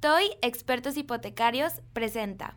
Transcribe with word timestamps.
TOY 0.00 0.30
Expertos 0.40 0.96
Hipotecarios 0.96 1.74
presenta. 1.92 2.56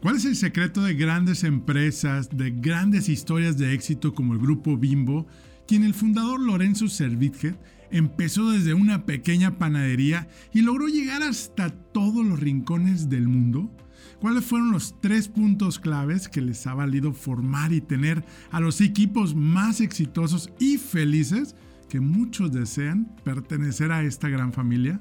¿Cuál 0.00 0.16
es 0.16 0.24
el 0.24 0.36
secreto 0.36 0.82
de 0.82 0.94
grandes 0.94 1.44
empresas, 1.44 2.34
de 2.34 2.50
grandes 2.50 3.10
historias 3.10 3.58
de 3.58 3.74
éxito 3.74 4.14
como 4.14 4.32
el 4.32 4.38
grupo 4.38 4.78
Bimbo, 4.78 5.26
quien 5.68 5.84
el 5.84 5.92
fundador 5.92 6.40
Lorenzo 6.40 6.88
Servitje 6.88 7.56
empezó 7.90 8.50
desde 8.52 8.72
una 8.72 9.04
pequeña 9.04 9.58
panadería 9.58 10.28
y 10.54 10.62
logró 10.62 10.88
llegar 10.88 11.22
hasta 11.22 11.68
todos 11.68 12.24
los 12.24 12.40
rincones 12.40 13.10
del 13.10 13.28
mundo? 13.28 13.70
¿Cuáles 14.18 14.46
fueron 14.46 14.72
los 14.72 14.98
tres 15.02 15.28
puntos 15.28 15.78
claves 15.78 16.26
que 16.26 16.40
les 16.40 16.66
ha 16.66 16.72
valido 16.72 17.12
formar 17.12 17.74
y 17.74 17.82
tener 17.82 18.24
a 18.50 18.60
los 18.60 18.80
equipos 18.80 19.34
más 19.34 19.82
exitosos 19.82 20.48
y 20.58 20.78
felices 20.78 21.54
que 21.90 22.00
muchos 22.00 22.50
desean 22.50 23.14
pertenecer 23.24 23.92
a 23.92 24.02
esta 24.04 24.30
gran 24.30 24.54
familia? 24.54 24.98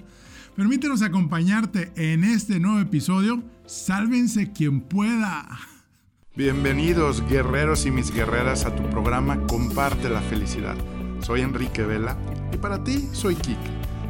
Permítenos 0.61 1.01
acompañarte 1.01 1.91
en 1.95 2.23
este 2.23 2.59
nuevo 2.59 2.79
episodio. 2.79 3.41
Sálvense 3.65 4.51
quien 4.51 4.81
pueda. 4.81 5.47
Bienvenidos 6.35 7.27
guerreros 7.27 7.87
y 7.87 7.91
mis 7.91 8.13
guerreras 8.13 8.65
a 8.65 8.75
tu 8.75 8.87
programa 8.91 9.41
Comparte 9.47 10.07
la 10.07 10.21
felicidad. 10.21 10.75
Soy 11.21 11.41
Enrique 11.41 11.81
Vela 11.81 12.15
y 12.53 12.57
para 12.57 12.83
ti 12.83 13.09
soy 13.11 13.33
Kike 13.37 13.57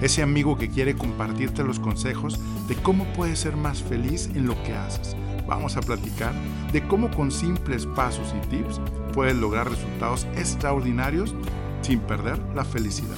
ese 0.02 0.23
amigo 0.23 0.58
que 0.58 0.68
quiere 0.68 0.94
compartirte 0.94 1.64
los 1.64 1.80
consejos 1.80 2.38
de 2.68 2.76
cómo 2.76 3.06
puedes 3.14 3.40
ser 3.40 3.56
más 3.56 3.81
feliz 3.81 4.30
en 4.36 4.45
lo 4.45 4.62
que 4.64 4.73
haces. 4.73 5.16
Vamos 5.48 5.78
a 5.78 5.81
platicar 5.81 6.34
de 6.73 6.86
cómo 6.86 7.09
con 7.12 7.31
simples 7.31 7.86
pasos 7.86 8.36
y 8.38 8.48
tips 8.50 8.81
puedes 9.14 9.38
lograr 9.38 9.70
resultados 9.70 10.28
extraordinarios 10.36 11.34
sin 11.81 12.02
perder 12.02 12.40
la 12.54 12.66
felicidad. 12.66 13.16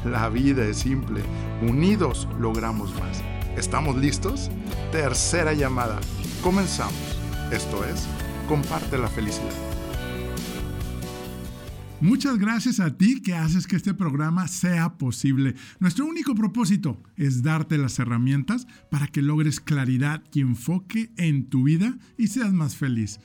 La 0.04 0.28
vida 0.28 0.64
es 0.64 0.78
simple, 0.78 1.22
unidos 1.62 2.26
logramos 2.38 2.92
más. 2.94 3.22
¿Estamos 3.56 3.96
listos? 3.96 4.50
Tercera 4.92 5.52
llamada. 5.52 6.00
Comenzamos. 6.42 7.18
Esto 7.52 7.84
es, 7.84 8.06
comparte 8.48 8.96
la 8.96 9.08
felicidad. 9.08 9.52
Muchas 12.00 12.38
gracias 12.38 12.80
a 12.80 12.96
ti 12.96 13.20
que 13.20 13.34
haces 13.34 13.66
que 13.66 13.76
este 13.76 13.92
programa 13.92 14.48
sea 14.48 14.96
posible. 14.96 15.54
Nuestro 15.80 16.06
único 16.06 16.34
propósito 16.34 17.02
es 17.16 17.42
darte 17.42 17.76
las 17.76 17.98
herramientas 17.98 18.66
para 18.90 19.06
que 19.06 19.20
logres 19.20 19.60
claridad 19.60 20.22
y 20.32 20.40
enfoque 20.40 21.10
en 21.18 21.50
tu 21.50 21.64
vida 21.64 21.98
y 22.16 22.28
seas 22.28 22.54
más 22.54 22.74
feliz. 22.74 23.20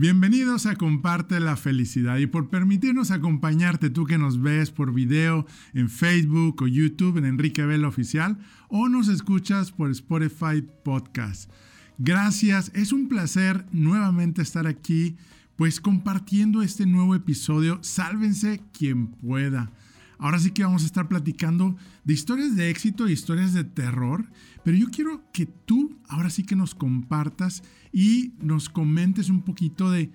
Bienvenidos 0.00 0.64
a 0.64 0.76
Comparte 0.76 1.40
la 1.40 1.56
Felicidad 1.56 2.16
y 2.16 2.26
por 2.26 2.48
permitirnos 2.48 3.10
acompañarte 3.10 3.90
tú 3.90 4.06
que 4.06 4.16
nos 4.16 4.40
ves 4.40 4.70
por 4.70 4.94
video 4.94 5.46
en 5.74 5.90
Facebook 5.90 6.62
o 6.62 6.66
YouTube 6.66 7.18
en 7.18 7.26
Enrique 7.26 7.66
Vela 7.66 7.88
Oficial 7.88 8.38
o 8.70 8.88
nos 8.88 9.08
escuchas 9.08 9.72
por 9.72 9.90
Spotify 9.90 10.64
Podcast. 10.82 11.50
Gracias, 11.98 12.72
es 12.74 12.94
un 12.94 13.10
placer 13.10 13.66
nuevamente 13.72 14.40
estar 14.40 14.66
aquí 14.66 15.18
pues 15.56 15.82
compartiendo 15.82 16.62
este 16.62 16.86
nuevo 16.86 17.14
episodio, 17.14 17.78
sálvense 17.82 18.62
quien 18.72 19.08
pueda. 19.08 19.70
Ahora 20.16 20.38
sí 20.38 20.50
que 20.50 20.64
vamos 20.64 20.82
a 20.82 20.86
estar 20.86 21.08
platicando 21.08 21.76
de 22.04 22.14
historias 22.14 22.56
de 22.56 22.70
éxito 22.70 23.06
e 23.06 23.12
historias 23.12 23.52
de 23.52 23.64
terror, 23.64 24.30
pero 24.64 24.78
yo 24.78 24.90
quiero 24.90 25.30
que 25.30 25.44
tú 25.44 25.98
ahora 26.08 26.30
sí 26.30 26.44
que 26.44 26.56
nos 26.56 26.74
compartas 26.74 27.62
y 27.92 28.34
nos 28.40 28.68
comentes 28.68 29.30
un 29.30 29.42
poquito 29.42 29.90
de 29.90 30.10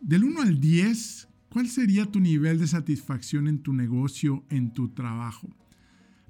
del 0.00 0.24
1 0.24 0.42
al 0.42 0.60
10, 0.60 1.28
¿cuál 1.48 1.68
sería 1.68 2.06
tu 2.06 2.20
nivel 2.20 2.58
de 2.58 2.68
satisfacción 2.68 3.48
en 3.48 3.58
tu 3.58 3.72
negocio, 3.72 4.44
en 4.48 4.72
tu 4.72 4.90
trabajo? 4.90 5.48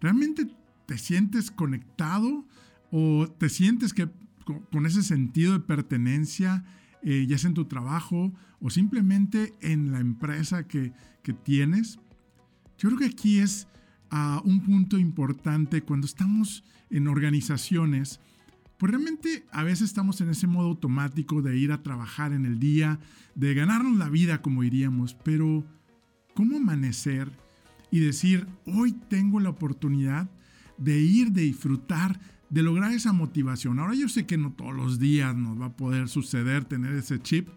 ¿Realmente 0.01 0.49
te 0.87 0.97
sientes 0.97 1.51
conectado 1.51 2.47
o 2.91 3.29
te 3.29 3.51
sientes 3.51 3.93
que 3.93 4.09
con 4.71 4.87
ese 4.87 5.03
sentido 5.03 5.53
de 5.53 5.61
pertenencia 5.61 6.65
eh, 7.03 7.27
ya 7.29 7.39
sea 7.39 7.49
en 7.49 7.55
tu 7.55 7.67
trabajo 7.67 8.33
o 8.61 8.71
simplemente 8.71 9.55
en 9.61 9.93
la 9.93 10.01
empresa 10.01 10.67
que, 10.67 10.93
tienes. 11.45 11.99
Yo 12.79 12.89
creo 12.89 12.99
que 13.01 13.05
aquí 13.05 13.39
es 13.39 13.69
ah, 14.11 14.41
un 14.47 14.63
punto 14.63 14.97
importante 14.97 15.83
cuando 15.83 16.07
estamos 16.07 16.65
en 16.89 17.07
organizaciones, 17.07 18.19
pues 18.79 18.91
realmente 18.91 19.45
a 19.51 19.65
veces 19.65 19.89
estamos 19.89 20.21
en 20.21 20.31
ese 20.31 20.47
modo 20.47 20.69
automático 20.69 21.43
de 21.43 21.57
ir 21.59 21.73
a 21.73 21.83
trabajar 21.83 22.33
en 22.33 22.47
el 22.47 22.59
día, 22.59 23.01
de 23.35 23.55
ganarnos 23.55 23.99
la 23.99 24.09
vida 24.09 24.41
como 24.41 24.63
diríamos, 24.63 25.15
pero 25.25 25.65
¿cómo 26.35 26.57
amanecer 26.57 27.31
y 27.91 28.01
decir, 28.01 28.47
hoy 28.67 28.93
tengo 28.93 29.41
la 29.41 29.51
oportunidad 29.51 30.31
de 30.77 31.01
ir, 31.01 31.33
de 31.33 31.43
disfrutar, 31.43 32.21
de 32.51 32.63
lograr 32.63 32.93
esa 32.93 33.13
motivación. 33.13 33.79
Ahora 33.79 33.95
yo 33.95 34.09
sé 34.09 34.27
que 34.27 34.39
no 34.39 34.53
todos 34.53 34.75
los 34.75 34.99
días 34.99 35.37
nos 35.37 35.61
va 35.61 35.67
a 35.67 35.77
poder 35.77 36.09
suceder 36.09 36.65
tener 36.65 36.95
ese 36.95 37.21
chip, 37.21 37.49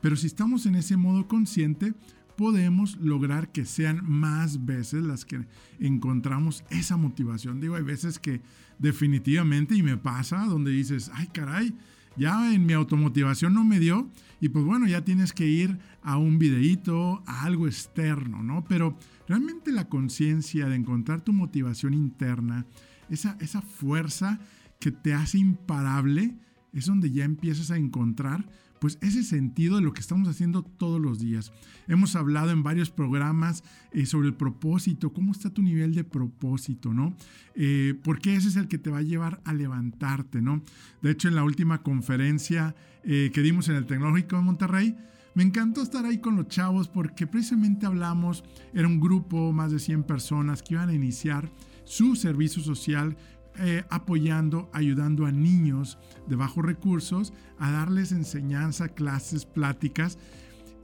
pero 0.00 0.16
si 0.16 0.26
estamos 0.26 0.66
en 0.66 0.76
ese 0.76 0.96
modo 0.96 1.26
consciente, 1.26 1.94
podemos 2.40 2.96
lograr 2.96 3.52
que 3.52 3.66
sean 3.66 4.00
más 4.02 4.64
veces 4.64 5.04
las 5.04 5.26
que 5.26 5.44
encontramos 5.78 6.64
esa 6.70 6.96
motivación. 6.96 7.60
Digo, 7.60 7.74
hay 7.74 7.82
veces 7.82 8.18
que 8.18 8.40
definitivamente, 8.78 9.74
y 9.74 9.82
me 9.82 9.98
pasa, 9.98 10.46
donde 10.46 10.70
dices, 10.70 11.10
ay 11.12 11.26
caray, 11.26 11.74
ya 12.16 12.54
en 12.54 12.64
mi 12.64 12.72
automotivación 12.72 13.52
no 13.52 13.62
me 13.62 13.78
dio, 13.78 14.08
y 14.40 14.48
pues 14.48 14.64
bueno, 14.64 14.86
ya 14.86 15.04
tienes 15.04 15.34
que 15.34 15.48
ir 15.48 15.80
a 16.02 16.16
un 16.16 16.38
videíto, 16.38 17.22
a 17.26 17.42
algo 17.42 17.66
externo, 17.66 18.42
¿no? 18.42 18.64
Pero 18.64 18.96
realmente 19.28 19.70
la 19.70 19.90
conciencia 19.90 20.66
de 20.66 20.76
encontrar 20.76 21.20
tu 21.20 21.34
motivación 21.34 21.92
interna, 21.92 22.64
esa, 23.10 23.36
esa 23.40 23.60
fuerza 23.60 24.40
que 24.78 24.90
te 24.90 25.12
hace 25.12 25.36
imparable, 25.36 26.38
es 26.72 26.86
donde 26.86 27.10
ya 27.10 27.24
empiezas 27.24 27.70
a 27.70 27.76
encontrar 27.76 28.48
pues 28.80 28.98
ese 29.02 29.22
sentido 29.22 29.76
de 29.76 29.82
lo 29.82 29.92
que 29.92 30.00
estamos 30.00 30.26
haciendo 30.26 30.62
todos 30.62 31.00
los 31.00 31.20
días. 31.20 31.52
Hemos 31.86 32.16
hablado 32.16 32.50
en 32.50 32.62
varios 32.62 32.90
programas 32.90 33.62
eh, 33.92 34.06
sobre 34.06 34.28
el 34.28 34.34
propósito, 34.34 35.12
cómo 35.12 35.32
está 35.32 35.50
tu 35.50 35.62
nivel 35.62 35.94
de 35.94 36.02
propósito, 36.02 36.92
¿no? 36.94 37.14
Eh, 37.54 37.94
porque 38.02 38.34
ese 38.34 38.48
es 38.48 38.56
el 38.56 38.68
que 38.68 38.78
te 38.78 38.90
va 38.90 38.98
a 38.98 39.02
llevar 39.02 39.40
a 39.44 39.52
levantarte, 39.52 40.40
¿no? 40.40 40.62
De 41.02 41.10
hecho, 41.10 41.28
en 41.28 41.34
la 41.34 41.44
última 41.44 41.82
conferencia 41.82 42.74
eh, 43.04 43.30
que 43.34 43.42
dimos 43.42 43.68
en 43.68 43.76
el 43.76 43.86
Tecnológico 43.86 44.36
de 44.36 44.42
Monterrey, 44.42 44.96
me 45.34 45.42
encantó 45.42 45.82
estar 45.82 46.06
ahí 46.06 46.18
con 46.18 46.36
los 46.36 46.48
chavos 46.48 46.88
porque 46.88 47.26
precisamente 47.26 47.86
hablamos, 47.86 48.44
era 48.72 48.88
un 48.88 48.98
grupo, 48.98 49.52
más 49.52 49.72
de 49.72 49.78
100 49.78 50.04
personas 50.04 50.62
que 50.62 50.74
iban 50.74 50.88
a 50.88 50.94
iniciar 50.94 51.52
su 51.84 52.16
servicio 52.16 52.62
social 52.62 53.16
eh, 53.60 53.84
apoyando, 53.90 54.70
ayudando 54.72 55.26
a 55.26 55.32
niños 55.32 55.98
de 56.26 56.36
bajos 56.36 56.64
recursos 56.64 57.32
a 57.58 57.70
darles 57.70 58.12
enseñanza, 58.12 58.88
clases, 58.88 59.44
pláticas. 59.44 60.18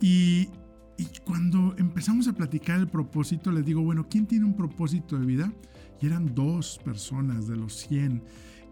Y, 0.01 0.49
cuando 1.25 1.75
empezamos 1.77 2.27
a 2.27 2.33
platicar 2.33 2.81
el 2.81 2.89
propósito, 2.89 3.53
les 3.53 3.67
digo, 3.67 3.83
bueno, 3.83 4.07
¿quién 4.09 4.27
tiene 4.27 4.47
un 4.47 4.57
propósito 4.57 5.19
de 5.19 5.27
vida? 5.27 5.53
Y 6.01 6.07
eran 6.07 6.35
dos 6.35 6.81
personas 6.85 7.47
de 7.47 7.57
los 7.57 7.75
100. 7.75 8.23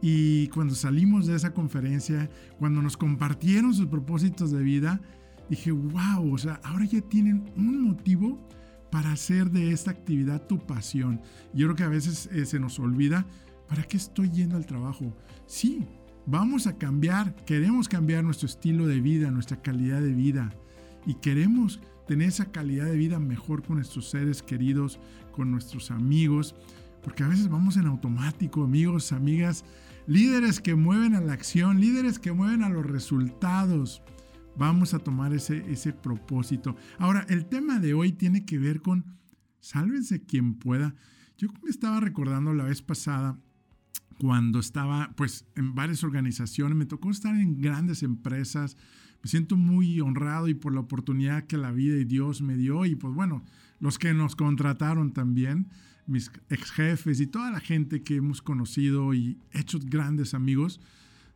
Y 0.00 0.48
cuando 0.48 0.75
salimos 0.75 1.26
de 1.26 1.36
esa 1.36 1.53
conferencia, 1.53 2.31
cuando 2.59 2.81
nos 2.81 2.97
compartieron 2.97 3.75
sus 3.75 3.86
propósitos 3.86 4.53
de 4.53 4.62
vida, 4.62 5.03
dije, 5.50 5.71
wow, 5.71 6.32
o 6.32 6.38
sea, 6.38 6.60
ahora 6.65 6.86
ya 6.86 7.03
tienen 7.03 7.53
un 7.56 7.82
motivo 7.82 8.38
para 8.91 9.10
hacer 9.10 9.50
de 9.50 9.72
esta 9.72 9.91
actividad 9.91 10.47
tu 10.47 10.59
pasión. 10.59 11.21
Yo 11.53 11.66
creo 11.66 11.76
que 11.76 11.82
a 11.82 11.88
veces 11.88 12.28
eh, 12.32 12.47
se 12.47 12.60
nos 12.60 12.78
olvida, 12.78 13.26
¿para 13.74 13.88
qué 13.88 13.96
estoy 13.96 14.30
yendo 14.30 14.56
al 14.56 14.66
trabajo? 14.66 15.12
Sí, 15.46 15.84
vamos 16.26 16.68
a 16.68 16.78
cambiar, 16.78 17.34
queremos 17.44 17.88
cambiar 17.88 18.22
nuestro 18.22 18.46
estilo 18.46 18.86
de 18.86 19.00
vida, 19.00 19.32
nuestra 19.32 19.62
calidad 19.62 20.00
de 20.00 20.12
vida 20.12 20.54
y 21.06 21.14
queremos 21.14 21.80
tener 22.06 22.28
esa 22.28 22.52
calidad 22.52 22.84
de 22.84 22.96
vida 22.96 23.18
mejor 23.18 23.64
con 23.64 23.78
nuestros 23.78 24.08
seres 24.08 24.44
queridos, 24.44 25.00
con 25.32 25.50
nuestros 25.50 25.90
amigos, 25.90 26.54
porque 27.02 27.24
a 27.24 27.28
veces 27.28 27.48
vamos 27.48 27.76
en 27.76 27.86
automático, 27.86 28.62
amigos, 28.62 29.10
amigas, 29.10 29.64
líderes 30.06 30.60
que 30.60 30.77
mueven 30.77 31.16
a 31.16 31.20
la 31.20 31.32
acción, 31.32 31.80
líderes 31.80 32.20
que 32.20 32.30
mueven 32.30 32.62
a 32.62 32.68
los 32.68 32.86
resultados. 32.86 34.04
Vamos 34.56 34.94
a 34.94 35.00
tomar 35.00 35.34
ese, 35.34 35.68
ese 35.68 35.92
propósito. 35.92 36.77
Ahora, 36.97 37.27
el 37.28 37.47
tema 37.47 37.80
de 37.80 37.92
hoy 37.92 38.12
tiene 38.12 38.47
que 38.47 38.56
ver 38.56 38.82
con 38.82 39.04
sálvense 39.59 40.22
quien 40.22 40.54
pueda. 40.54 40.94
Yo 41.36 41.48
me 41.65 41.70
estaba 41.70 41.98
recordando 41.98 42.54
la 42.54 42.62
vez 42.62 42.80
pasada 42.80 43.36
cuando 44.19 44.59
estaba 44.59 45.13
pues 45.16 45.45
en 45.55 45.75
varias 45.75 46.05
organizaciones, 46.05 46.77
me 46.77 46.87
tocó 46.87 47.11
estar 47.11 47.34
en 47.34 47.61
grandes 47.61 48.03
empresas, 48.03 48.77
me 49.22 49.31
siento 49.31 49.57
muy 49.57 50.01
honrado 50.01 50.49
y 50.49 50.55
por 50.55 50.75
la 50.75 50.81
oportunidad 50.81 51.47
que 51.47 51.57
la 51.57 51.72
vida 51.72 51.97
y 51.97 52.05
Dios 52.05 52.43
me 52.43 52.57
dio 52.57 52.84
y 52.84 52.95
pues 52.95 53.15
bueno, 53.15 53.45
los 53.81 53.99
que 53.99 54.15
nos 54.15 54.37
contrataron 54.37 55.13
también, 55.13 55.69
mis 56.07 56.31
ex 56.51 56.71
jefes 56.71 57.21
y 57.21 57.27
toda 57.27 57.51
la 57.51 57.61
gente 57.61 58.03
que 58.03 58.16
hemos 58.16 58.43
conocido 58.43 59.15
y 59.15 59.39
hecho 59.53 59.78
grandes 59.83 60.34
amigos, 60.34 60.81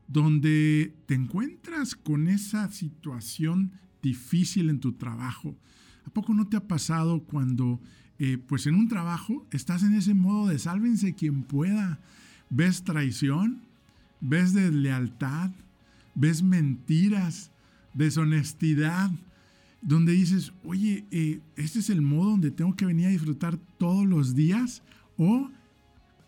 donde 0.07 0.95
te 1.07 1.15
encuentras 1.15 1.95
con 1.95 2.29
esa 2.29 2.71
situación 2.71 3.73
difícil 4.03 4.71
en 4.71 4.81
tu 4.81 4.93
trabajo. 4.93 5.57
¿A 6.05 6.11
poco 6.11 6.33
no 6.33 6.47
te 6.47 6.57
ha 6.57 6.67
pasado 6.67 7.21
cuando, 7.25 7.81
eh, 8.19 8.39
pues 8.39 8.67
en 8.67 8.75
un 8.75 8.89
trabajo, 8.89 9.47
estás 9.51 9.83
en 9.83 9.95
ese 9.95 10.15
modo 10.15 10.49
de 10.49 10.59
sálvense 10.59 11.15
quien 11.15 11.43
pueda? 11.43 12.01
Ves 12.50 12.83
traición, 12.85 13.62
ves 14.21 14.53
deslealtad, 14.53 15.50
ves 16.15 16.43
mentiras, 16.43 17.50
deshonestidad, 17.95 19.11
donde 19.81 20.12
dices, 20.12 20.53
oye, 20.65 21.06
eh, 21.11 21.41
este 21.56 21.79
es 21.79 21.91
el 21.91 22.03
modo 22.03 22.31
donde 22.31 22.50
tengo 22.50 22.75
que 22.75 22.87
venir 22.87 23.06
a 23.06 23.11
disfrutar 23.11 23.59
todos 23.79 24.06
los 24.06 24.35
días, 24.35 24.83
o 25.17 25.50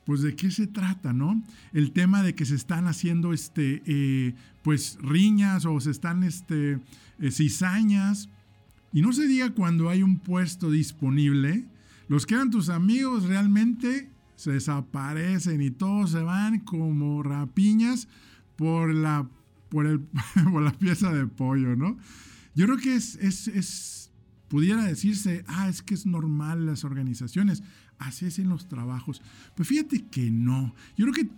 pues 0.04 0.22
de 0.22 0.34
qué 0.34 0.50
se 0.50 0.66
trata, 0.66 1.12
¿no? 1.12 1.40
El 1.72 1.92
tema 1.92 2.22
de 2.22 2.34
que 2.34 2.44
se 2.44 2.56
están 2.56 2.86
haciendo, 2.86 3.32
este, 3.32 3.82
eh, 3.86 4.34
pues 4.62 4.98
riñas 5.00 5.64
o 5.66 5.78
se 5.80 5.90
están, 5.90 6.24
este, 6.24 6.80
eh, 7.20 7.30
cizañas. 7.30 8.28
Y 8.92 9.02
no 9.02 9.12
se 9.12 9.28
diga 9.28 9.50
cuando 9.50 9.88
hay 9.88 10.02
un 10.02 10.18
puesto 10.18 10.70
disponible, 10.70 11.64
los 12.08 12.26
que 12.26 12.34
eran 12.34 12.50
tus 12.50 12.70
amigos 12.70 13.24
realmente 13.24 14.10
se 14.40 14.52
desaparecen 14.52 15.60
y 15.60 15.70
todos 15.70 16.12
se 16.12 16.22
van 16.22 16.60
como 16.60 17.22
rapiñas 17.22 18.08
por 18.56 18.94
la, 18.94 19.28
por 19.68 19.86
el, 19.86 20.00
por 20.50 20.62
la 20.62 20.72
pieza 20.72 21.12
de 21.12 21.26
pollo, 21.26 21.76
¿no? 21.76 21.98
Yo 22.54 22.64
creo 22.64 22.78
que 22.78 22.94
es, 22.94 23.16
es, 23.16 23.48
es, 23.48 24.10
pudiera 24.48 24.82
decirse, 24.82 25.44
ah, 25.46 25.68
es 25.68 25.82
que 25.82 25.92
es 25.92 26.06
normal 26.06 26.64
las 26.64 26.84
organizaciones, 26.84 27.62
así 27.98 28.24
es 28.24 28.38
en 28.38 28.48
los 28.48 28.66
trabajos. 28.66 29.20
Pues 29.56 29.68
fíjate 29.68 30.06
que 30.06 30.30
no. 30.30 30.74
Yo 30.96 31.04
creo 31.04 31.26
que 31.26 31.30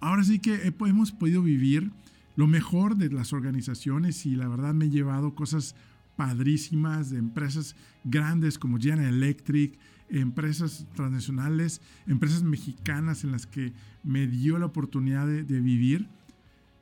ahora 0.00 0.24
sí 0.24 0.38
que 0.38 0.72
hemos 0.80 1.12
podido 1.12 1.42
vivir 1.42 1.92
lo 2.34 2.46
mejor 2.46 2.96
de 2.96 3.10
las 3.10 3.34
organizaciones 3.34 4.24
y 4.24 4.36
la 4.36 4.48
verdad 4.48 4.72
me 4.72 4.86
he 4.86 4.90
llevado 4.90 5.34
cosas 5.34 5.74
padrísimas 6.16 7.10
de 7.10 7.18
empresas 7.18 7.76
grandes 8.04 8.58
como 8.58 8.78
General 8.78 9.12
Electric, 9.12 9.78
empresas 10.08 10.86
transnacionales, 10.94 11.80
empresas 12.06 12.42
mexicanas 12.42 13.24
en 13.24 13.32
las 13.32 13.46
que 13.46 13.72
me 14.02 14.26
dio 14.26 14.58
la 14.58 14.66
oportunidad 14.66 15.26
de, 15.26 15.42
de 15.42 15.60
vivir. 15.60 16.08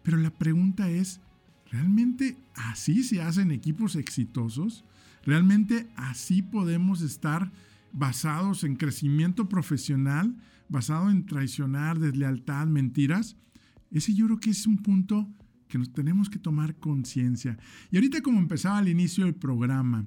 Pero 0.02 0.18
la 0.18 0.30
pregunta 0.30 0.88
es, 0.90 1.20
¿realmente 1.70 2.36
así 2.54 3.02
se 3.02 3.22
hacen 3.22 3.50
equipos 3.50 3.96
exitosos? 3.96 4.84
¿Realmente 5.24 5.88
así 5.96 6.42
podemos 6.42 7.02
estar 7.02 7.50
basados 7.92 8.62
en 8.62 8.76
crecimiento 8.76 9.48
profesional, 9.48 10.36
basado 10.68 11.10
en 11.10 11.26
traicionar, 11.26 11.98
deslealtad, 11.98 12.66
mentiras? 12.66 13.36
Ese 13.90 14.14
yo 14.14 14.26
creo 14.26 14.40
que 14.40 14.50
es 14.50 14.66
un 14.66 14.78
punto 14.78 15.28
que 15.68 15.78
nos 15.78 15.92
tenemos 15.92 16.30
que 16.30 16.38
tomar 16.38 16.76
conciencia. 16.76 17.58
Y 17.90 17.96
ahorita 17.96 18.20
como 18.20 18.38
empezaba 18.38 18.78
al 18.78 18.88
inicio 18.88 19.24
del 19.24 19.34
programa, 19.34 20.06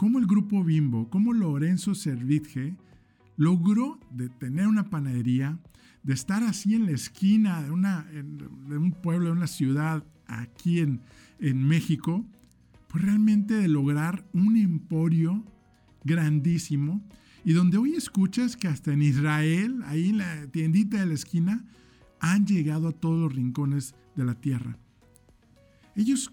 cómo 0.00 0.18
el 0.18 0.26
grupo 0.26 0.64
Bimbo, 0.64 1.10
cómo 1.10 1.34
Lorenzo 1.34 1.94
Servitje 1.94 2.74
logró 3.36 4.00
de 4.10 4.30
tener 4.30 4.66
una 4.66 4.88
panadería, 4.88 5.58
de 6.02 6.14
estar 6.14 6.42
así 6.42 6.74
en 6.74 6.86
la 6.86 6.92
esquina 6.92 7.60
de, 7.60 7.70
un 7.70 8.92
pueblo, 8.92 9.26
de 9.26 9.32
una 9.32 9.46
ciudad 9.46 10.02
aquí 10.26 10.80
en, 10.80 11.02
en 11.38 11.68
México, 11.68 12.24
pues 12.88 13.04
realmente 13.04 13.52
de 13.52 13.68
lograr 13.68 14.26
un 14.32 14.56
emporio 14.56 15.44
grandísimo 16.02 17.06
y 17.44 17.52
donde 17.52 17.76
hoy 17.76 17.92
escuchas 17.92 18.56
que 18.56 18.68
hasta 18.68 18.94
en 18.94 19.02
Israel, 19.02 19.82
ahí 19.84 20.08
en 20.08 20.16
la 20.16 20.46
tiendita 20.46 20.98
de 20.98 21.04
la 21.04 21.14
esquina, 21.14 21.66
han 22.20 22.46
llegado 22.46 22.88
a 22.88 22.92
todos 22.92 23.20
los 23.20 23.34
rincones 23.34 23.94
de 24.16 24.24
la 24.24 24.34
tierra. 24.34 24.78
Ellos 25.94 26.32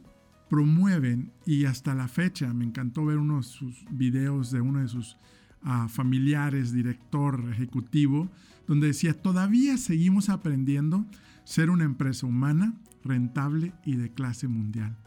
promueven, 0.50 1.32
y 1.46 1.66
hasta 1.66 1.94
la 1.94 2.08
fecha 2.08 2.54
me 2.54 2.66
encantó 2.66 3.06
ver 3.06 3.18
uno 3.18 3.38
de 3.38 3.44
sus 3.44 3.86
videos 3.92 4.52
de 4.52 4.62
uno 4.62 4.80
de 4.80 4.88
sus 4.88 5.18
uh, 5.64 5.88
familiares, 5.88 6.74
director 6.74 7.50
ejecutivo, 7.52 8.30
donde 8.68 8.88
decía, 8.88 9.14
todavía 9.14 9.78
seguimos 9.78 10.30
aprendiendo 10.30 11.06
ser 11.44 11.70
una 11.70 11.86
empresa 11.86 12.28
humana, 12.28 12.74
rentable 13.04 13.74
y 13.86 13.96
de 13.96 14.12
clase 14.12 14.48
mundial. 14.48 14.98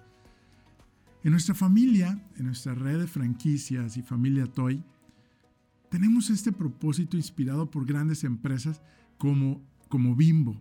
En 1.22 1.32
nuestra 1.32 1.54
familia, 1.54 2.18
en 2.38 2.46
nuestra 2.46 2.74
red 2.74 2.98
de 2.98 3.06
franquicias 3.06 3.98
y 3.98 4.02
familia 4.02 4.46
Toy, 4.46 4.82
tenemos 5.90 6.30
este 6.30 6.52
propósito 6.52 7.16
inspirado 7.16 7.70
por 7.70 7.84
grandes 7.84 8.24
empresas 8.24 8.80
como, 9.18 9.60
como 9.88 10.16
Bimbo, 10.16 10.58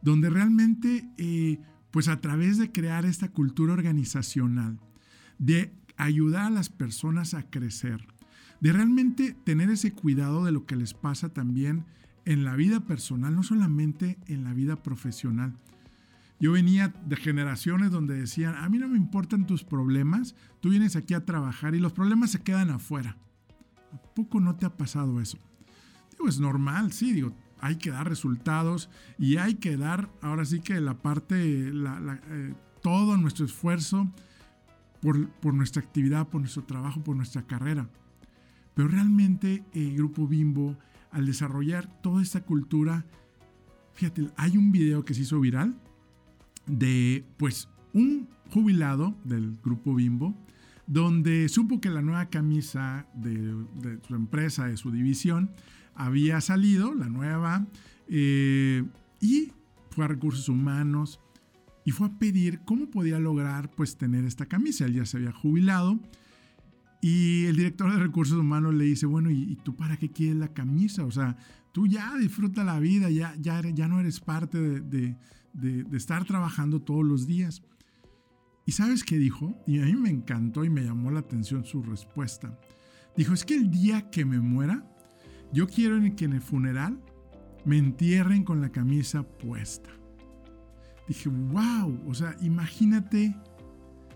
donde 0.00 0.30
realmente, 0.30 1.06
eh, 1.18 1.60
pues 1.90 2.08
a 2.08 2.20
través 2.20 2.58
de 2.58 2.70
crear 2.72 3.04
esta 3.04 3.28
cultura 3.28 3.72
organizacional, 3.72 4.78
de 5.38 5.72
ayudar 5.96 6.46
a 6.46 6.50
las 6.50 6.68
personas 6.68 7.34
a 7.34 7.44
crecer, 7.44 8.06
de 8.60 8.72
realmente 8.72 9.36
tener 9.44 9.70
ese 9.70 9.92
cuidado 9.92 10.44
de 10.44 10.52
lo 10.52 10.66
que 10.66 10.76
les 10.76 10.94
pasa 10.94 11.28
también 11.28 11.84
en 12.24 12.44
la 12.44 12.56
vida 12.56 12.80
personal, 12.80 13.34
no 13.34 13.42
solamente 13.42 14.18
en 14.26 14.44
la 14.44 14.52
vida 14.52 14.82
profesional. 14.82 15.56
Yo 16.40 16.52
venía 16.52 16.94
de 17.06 17.16
generaciones 17.16 17.90
donde 17.90 18.14
decían, 18.14 18.54
a 18.54 18.68
mí 18.68 18.78
no 18.78 18.88
me 18.88 18.96
importan 18.96 19.46
tus 19.46 19.64
problemas, 19.64 20.36
tú 20.60 20.68
vienes 20.70 20.94
aquí 20.94 21.14
a 21.14 21.24
trabajar 21.24 21.74
y 21.74 21.80
los 21.80 21.92
problemas 21.92 22.30
se 22.30 22.42
quedan 22.42 22.70
afuera. 22.70 23.16
¿A 23.92 24.14
poco 24.14 24.38
no 24.38 24.54
te 24.54 24.66
ha 24.66 24.76
pasado 24.76 25.20
eso? 25.20 25.38
Digo, 26.12 26.28
es 26.28 26.38
normal, 26.38 26.92
sí, 26.92 27.12
digo, 27.12 27.34
hay 27.60 27.76
que 27.76 27.90
dar 27.90 28.08
resultados 28.08 28.90
y 29.18 29.36
hay 29.36 29.54
que 29.54 29.76
dar, 29.76 30.10
ahora 30.22 30.44
sí 30.44 30.60
que 30.60 30.80
la 30.80 30.94
parte, 30.94 31.68
eh, 31.68 32.54
todo 32.82 33.16
nuestro 33.16 33.44
esfuerzo 33.44 34.08
por, 35.00 35.28
por, 35.28 35.54
nuestra 35.54 35.82
actividad, 35.82 36.28
por 36.28 36.40
nuestro 36.40 36.64
trabajo, 36.64 37.02
por 37.02 37.16
nuestra 37.16 37.42
carrera. 37.42 37.88
Pero 38.74 38.88
realmente 38.88 39.64
el 39.72 39.96
Grupo 39.96 40.26
Bimbo, 40.26 40.76
al 41.10 41.26
desarrollar 41.26 42.00
toda 42.00 42.22
esta 42.22 42.42
cultura, 42.42 43.04
fíjate, 43.94 44.28
hay 44.36 44.56
un 44.56 44.70
video 44.70 45.04
que 45.04 45.14
se 45.14 45.22
hizo 45.22 45.40
viral 45.40 45.74
de, 46.66 47.24
pues, 47.36 47.68
un 47.92 48.28
jubilado 48.50 49.16
del 49.24 49.58
Grupo 49.62 49.94
Bimbo, 49.94 50.34
donde 50.86 51.48
supo 51.48 51.80
que 51.80 51.90
la 51.90 52.02
nueva 52.02 52.26
camisa 52.26 53.06
de, 53.14 53.54
su 54.06 54.14
empresa, 54.14 54.66
de 54.66 54.76
su 54.76 54.90
división, 54.90 55.50
había 55.98 56.40
salido, 56.40 56.94
la 56.94 57.08
nueva, 57.08 57.66
eh, 58.08 58.84
y 59.20 59.52
fue 59.90 60.04
a 60.04 60.08
recursos 60.08 60.48
humanos 60.48 61.20
y 61.84 61.90
fue 61.90 62.06
a 62.06 62.18
pedir 62.18 62.60
cómo 62.64 62.88
podía 62.88 63.18
lograr 63.18 63.70
pues 63.70 63.96
tener 63.96 64.24
esta 64.24 64.46
camisa. 64.46 64.86
Él 64.86 64.94
ya 64.94 65.06
se 65.06 65.16
había 65.16 65.32
jubilado 65.32 65.98
y 67.00 67.44
el 67.46 67.56
director 67.56 67.92
de 67.92 67.98
recursos 67.98 68.38
humanos 68.38 68.74
le 68.74 68.84
dice, 68.84 69.06
bueno, 69.06 69.30
¿y, 69.30 69.56
tú 69.64 69.76
para 69.76 69.96
qué 69.96 70.10
quieres 70.10 70.36
la 70.36 70.52
camisa? 70.52 71.04
O 71.04 71.10
sea, 71.10 71.36
tú 71.72 71.86
ya 71.86 72.16
disfruta 72.16 72.64
la 72.64 72.78
vida, 72.78 73.10
ya, 73.10 73.34
ya, 73.40 73.60
ya 73.60 73.88
no 73.88 74.00
eres 74.00 74.20
parte 74.20 74.58
de, 74.58 75.16
de 75.52 75.96
estar 75.96 76.24
trabajando 76.24 76.80
todos 76.80 77.04
los 77.04 77.26
días. 77.26 77.62
¿Y 78.66 78.72
sabes 78.72 79.02
qué 79.02 79.18
dijo? 79.18 79.56
Y 79.66 79.80
a 79.80 79.84
mí 79.84 79.94
me 79.94 80.10
encantó 80.10 80.64
y 80.64 80.70
me 80.70 80.84
llamó 80.84 81.10
la 81.10 81.20
atención 81.20 81.64
su 81.64 81.82
respuesta. 81.82 82.58
Dijo, 83.16 83.34
es 83.34 83.44
que 83.44 83.54
el 83.54 83.70
día 83.70 84.10
que 84.10 84.24
me 84.24 84.38
muera, 84.38 84.84
yo 85.52 85.66
quiero 85.66 85.98
que 86.16 86.24
en 86.24 86.34
el 86.34 86.40
funeral 86.40 86.98
me 87.64 87.78
entierren 87.78 88.44
con 88.44 88.60
la 88.60 88.70
camisa 88.70 89.22
puesta. 89.22 89.90
Dije, 91.06 91.28
wow, 91.28 91.98
o 92.06 92.14
sea, 92.14 92.36
imagínate 92.40 93.34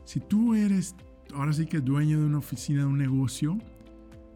si 0.04 0.20
tú 0.20 0.54
eres, 0.54 0.94
ahora 1.34 1.52
sí 1.52 1.66
que 1.66 1.80
dueño 1.80 2.20
de 2.20 2.26
una 2.26 2.38
oficina, 2.38 2.80
de 2.80 2.86
un 2.86 2.98
negocio, 2.98 3.58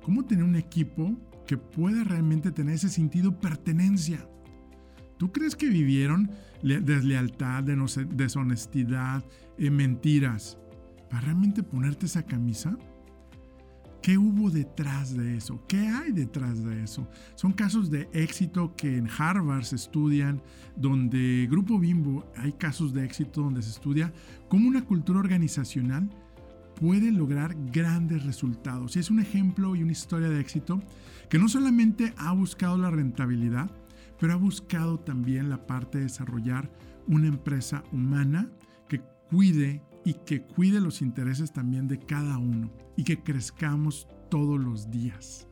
¿cómo 0.02 0.24
tener 0.24 0.44
un 0.44 0.56
equipo 0.56 1.14
que 1.46 1.58
pueda 1.58 2.02
realmente 2.04 2.50
tener 2.50 2.74
ese 2.74 2.88
sentido 2.88 3.30
de 3.30 3.36
pertenencia? 3.38 4.26
¿Tú 5.18 5.32
crees 5.32 5.56
que 5.56 5.68
vivieron 5.68 6.30
deslealtad, 6.62 7.64
deshonestidad, 7.64 9.24
eh, 9.58 9.70
mentiras 9.70 10.58
para 11.10 11.22
realmente 11.22 11.62
ponerte 11.62 12.06
esa 12.06 12.24
camisa? 12.24 12.76
¿Qué 14.06 14.16
hubo 14.18 14.52
detrás 14.52 15.16
de 15.16 15.36
eso? 15.36 15.64
¿Qué 15.66 15.88
hay 15.88 16.12
detrás 16.12 16.64
de 16.64 16.84
eso? 16.84 17.08
Son 17.34 17.52
casos 17.52 17.90
de 17.90 18.08
éxito 18.12 18.72
que 18.76 18.98
en 18.98 19.08
Harvard 19.10 19.64
se 19.64 19.74
estudian, 19.74 20.40
donde 20.76 21.48
Grupo 21.50 21.76
Bimbo 21.76 22.24
hay 22.36 22.52
casos 22.52 22.94
de 22.94 23.04
éxito 23.04 23.42
donde 23.42 23.62
se 23.62 23.70
estudia 23.70 24.12
cómo 24.48 24.68
una 24.68 24.84
cultura 24.84 25.18
organizacional 25.18 26.08
puede 26.76 27.10
lograr 27.10 27.56
grandes 27.72 28.24
resultados. 28.24 28.94
Y 28.94 29.00
es 29.00 29.10
un 29.10 29.18
ejemplo 29.18 29.74
y 29.74 29.82
una 29.82 29.90
historia 29.90 30.28
de 30.28 30.38
éxito 30.38 30.80
que 31.28 31.40
no 31.40 31.48
solamente 31.48 32.14
ha 32.16 32.30
buscado 32.30 32.78
la 32.78 32.92
rentabilidad, 32.92 33.72
pero 34.20 34.34
ha 34.34 34.36
buscado 34.36 35.00
también 35.00 35.50
la 35.50 35.66
parte 35.66 35.98
de 35.98 36.04
desarrollar 36.04 36.70
una 37.08 37.26
empresa 37.26 37.82
humana 37.90 38.48
que 38.88 39.00
cuide 39.30 39.82
y 40.06 40.14
que 40.14 40.40
cuide 40.40 40.80
los 40.80 41.02
intereses 41.02 41.52
también 41.52 41.88
de 41.88 41.98
cada 41.98 42.38
uno 42.38 42.70
y 42.96 43.02
que 43.02 43.24
crezcamos 43.24 44.06
todos 44.30 44.58
los 44.58 44.88
días. 44.88 45.48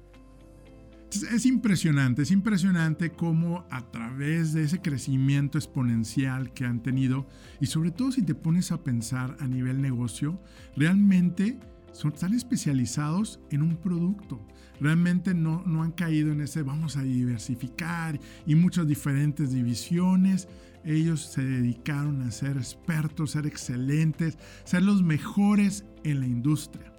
Es 1.32 1.44
impresionante, 1.44 2.22
es 2.22 2.30
impresionante 2.30 3.10
cómo 3.10 3.66
a 3.68 3.90
través 3.90 4.52
de 4.52 4.62
ese 4.62 4.80
crecimiento 4.80 5.58
exponencial 5.58 6.52
que 6.52 6.64
han 6.64 6.82
tenido 6.84 7.26
y 7.60 7.66
sobre 7.66 7.90
todo 7.90 8.12
si 8.12 8.22
te 8.22 8.36
pones 8.36 8.70
a 8.70 8.82
pensar 8.84 9.36
a 9.40 9.48
nivel 9.48 9.82
negocio, 9.82 10.40
realmente 10.76 11.58
son, 11.90 12.12
están 12.12 12.32
especializados 12.32 13.40
en 13.50 13.62
un 13.62 13.76
producto. 13.76 14.40
realmente 14.80 15.34
no, 15.34 15.64
no 15.66 15.82
han 15.82 15.92
caído 15.92 16.30
en 16.30 16.40
ese 16.40 16.62
vamos 16.62 16.96
a 16.96 17.02
diversificar 17.02 18.20
y 18.46 18.54
muchas 18.54 18.86
diferentes 18.86 19.52
divisiones. 19.52 20.46
Ellos 20.84 21.22
se 21.22 21.42
dedicaron 21.42 22.22
a 22.22 22.30
ser 22.30 22.56
expertos, 22.56 23.32
ser 23.32 23.46
excelentes, 23.46 24.38
ser 24.64 24.82
los 24.82 25.02
mejores 25.02 25.84
en 26.02 26.20
la 26.20 26.26
industria. 26.26 26.92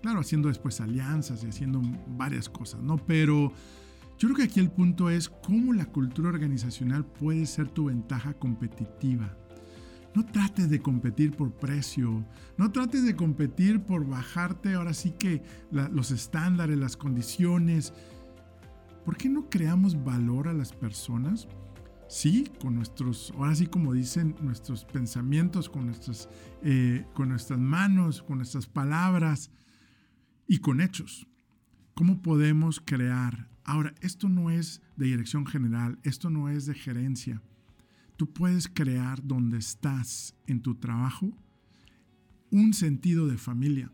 Claro, 0.00 0.20
haciendo 0.20 0.48
después 0.48 0.80
alianzas 0.80 1.44
y 1.44 1.48
haciendo 1.48 1.80
varias 2.16 2.48
cosas, 2.48 2.82
¿no? 2.82 2.96
Pero 2.96 3.52
yo 4.18 4.28
creo 4.28 4.36
que 4.36 4.42
aquí 4.44 4.60
el 4.60 4.70
punto 4.70 5.10
es 5.10 5.28
cómo 5.28 5.72
la 5.72 5.86
cultura 5.86 6.28
organizacional 6.28 7.04
puede 7.04 7.46
ser 7.46 7.68
tu 7.68 7.86
ventaja 7.86 8.34
competitiva. 8.34 9.36
No 10.14 10.26
trates 10.26 10.68
de 10.68 10.80
competir 10.80 11.32
por 11.32 11.52
precio, 11.52 12.24
no 12.58 12.70
trates 12.70 13.04
de 13.04 13.16
competir 13.16 13.80
por 13.80 14.06
bajarte 14.06 14.74
ahora 14.74 14.92
sí 14.92 15.12
que 15.18 15.42
los 15.70 16.10
estándares, 16.10 16.78
las 16.78 16.96
condiciones. 16.96 17.94
¿Por 19.04 19.16
qué 19.16 19.28
no 19.28 19.48
creamos 19.48 20.04
valor 20.04 20.48
a 20.48 20.52
las 20.52 20.72
personas? 20.72 21.48
Sí, 22.12 22.44
con 22.60 22.74
nuestros, 22.74 23.32
ahora 23.36 23.54
sí 23.54 23.66
como 23.66 23.94
dicen, 23.94 24.36
nuestros 24.42 24.84
pensamientos, 24.84 25.70
con 25.70 25.86
nuestras, 25.86 26.28
eh, 26.62 27.06
con 27.14 27.30
nuestras 27.30 27.58
manos, 27.58 28.22
con 28.22 28.36
nuestras 28.36 28.66
palabras 28.66 29.50
y 30.46 30.58
con 30.58 30.80
hechos. 30.80 31.26
¿Cómo 31.94 32.20
podemos 32.20 32.80
crear? 32.84 33.48
Ahora, 33.64 33.94
esto 34.00 34.28
no 34.28 34.50
es 34.50 34.82
de 34.96 35.06
dirección 35.06 35.46
general, 35.46 35.98
esto 36.02 36.28
no 36.28 36.48
es 36.50 36.66
de 36.66 36.74
gerencia 36.74 37.40
tú 38.22 38.32
puedes 38.32 38.68
crear 38.68 39.26
donde 39.26 39.58
estás 39.58 40.36
en 40.46 40.60
tu 40.60 40.76
trabajo 40.76 41.36
un 42.52 42.72
sentido 42.72 43.26
de 43.26 43.36
familia, 43.36 43.90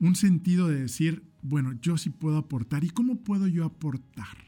un 0.00 0.16
sentido 0.16 0.68
de 0.68 0.82
decir, 0.82 1.22
bueno, 1.40 1.72
yo 1.80 1.96
sí 1.96 2.10
puedo 2.10 2.36
aportar. 2.36 2.84
¿Y 2.84 2.90
cómo 2.90 3.24
puedo 3.24 3.46
yo 3.46 3.64
aportar? 3.64 4.45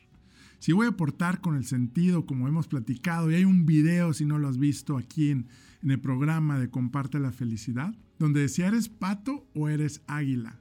Si 0.58 0.72
voy 0.72 0.86
a 0.86 0.90
aportar 0.90 1.40
con 1.40 1.56
el 1.56 1.64
sentido, 1.64 2.26
como 2.26 2.48
hemos 2.48 2.66
platicado, 2.68 3.30
y 3.30 3.36
hay 3.36 3.44
un 3.44 3.64
video, 3.64 4.12
si 4.12 4.24
no 4.24 4.38
lo 4.38 4.48
has 4.48 4.58
visto, 4.58 4.96
aquí 4.96 5.30
en, 5.30 5.46
en 5.82 5.90
el 5.90 6.00
programa 6.00 6.58
de 6.58 6.70
Comparte 6.70 7.20
la 7.20 7.32
Felicidad, 7.32 7.94
donde 8.18 8.40
decía, 8.40 8.66
¿eres 8.66 8.88
pato 8.88 9.46
o 9.54 9.68
eres 9.68 10.02
águila? 10.06 10.58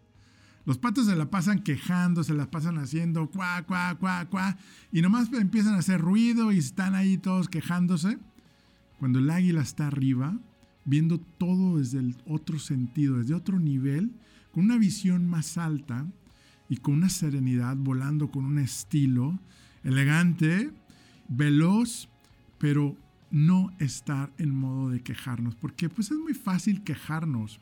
Los 0.68 0.77
patos 0.77 1.06
se 1.06 1.16
la 1.16 1.30
pasan 1.30 1.63
quejando, 1.63 2.25
se 2.25 2.34
la 2.34 2.51
pasan 2.51 2.77
haciendo 2.77 3.30
cuá, 3.30 3.63
cuá, 3.63 3.96
cuá, 3.98 4.25
cuá, 4.30 4.58
y 4.92 5.01
nomás 5.01 5.32
empiezan 5.32 5.75
a 5.75 5.77
hacer 5.77 6.01
ruido 6.01 6.51
y 6.51 6.58
están 6.58 6.94
ahí 6.94 7.18
todos 7.18 7.48
quejándose. 7.48 8.20
Cuando 9.00 9.20
el 9.20 9.30
águila 9.30 9.62
está 9.62 9.88
arriba, 9.88 10.38
viendo 10.84 11.20
todo 11.20 11.77
desde 11.77 12.00
el 12.00 12.18
otro 12.25 12.60
sentido, 12.60 13.18
desde 13.18 13.34
otro 13.34 13.60
nivel, 13.60 14.12
con 14.51 14.66
una 14.66 14.77
visión 14.77 15.25
más 15.25 15.58
alta 15.58 16.06
y 16.68 16.77
con 16.77 16.96
una 16.96 17.10
serenidad, 17.10 17.77
volando 17.77 18.30
con 18.30 18.44
un 18.44 18.60
estilo 18.60 19.39
elegante, 19.84 20.72
veloz, 21.27 22.10
pero 22.57 22.96
no 23.29 23.74
estar 23.79 24.31
en 24.38 24.55
modo 24.55 24.89
de 24.89 25.01
quejarnos, 25.01 25.55
porque 25.55 25.89
pues 25.89 26.12
es 26.12 26.17
muy 26.17 26.34
fácil 26.34 26.84
quejarnos. 26.84 27.60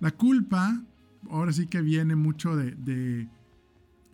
La 0.00 0.12
culpa 0.12 0.82
ahora 1.30 1.52
sí 1.52 1.66
que 1.66 1.80
viene 1.80 2.16
mucho 2.16 2.56
de, 2.56 3.28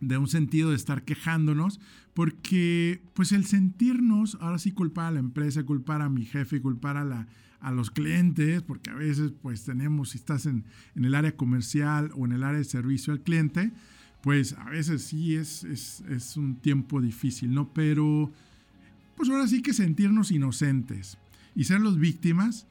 un 0.01 0.29
sentido 0.29 0.71
de 0.71 0.77
estar 0.77 1.03
quejándonos, 1.03 1.81
porque 2.15 3.03
pues 3.15 3.33
el 3.33 3.45
sentirnos, 3.47 4.37
ahora 4.41 4.59
sí 4.59 4.73
culpar 4.73 5.07
a 5.07 5.11
la 5.13 5.21
empresa, 5.21 5.65
culpar 5.65 6.03
a 6.03 6.09
mi 6.09 6.25
jefe, 6.25 6.61
culpar 6.61 6.97
a, 6.97 7.05
la, 7.05 7.29
a 7.61 7.73
los 7.73 7.91
clientes, 7.91 8.63
porque 8.63 8.91
a 8.91 8.95
veces 8.95 9.33
pues 9.43 9.65
tenemos, 9.65 10.11
si 10.11 10.19
estás 10.19 10.47
en, 10.47 10.65
el 10.95 11.15
área 11.15 11.37
comercial 11.37 12.11
o 12.15 12.27
en 12.27 12.33
el 12.33 12.45
área 12.45 12.59
de 12.59 12.65
servicio 12.65 13.13
al 13.13 13.21
cliente, 13.21 13.73
pues 14.23 14.55
a 14.55 14.65
veces 14.65 15.03
sí 15.03 15.37
es, 15.37 15.65
es, 15.65 16.03
es 16.09 16.37
un 16.37 16.57
tiempo 16.57 17.01
difícil, 17.01 17.55
¿no? 17.55 17.73
Pero 17.73 18.31
pues 19.17 19.29
ahora 19.29 19.49
sí 19.49 19.63
que 19.63 19.73
sentirnos 19.73 20.31
inocentes 20.31 21.19
y 21.55 21.65
ser 21.65 21.81
los 21.81 21.99
víctimas 21.99 22.67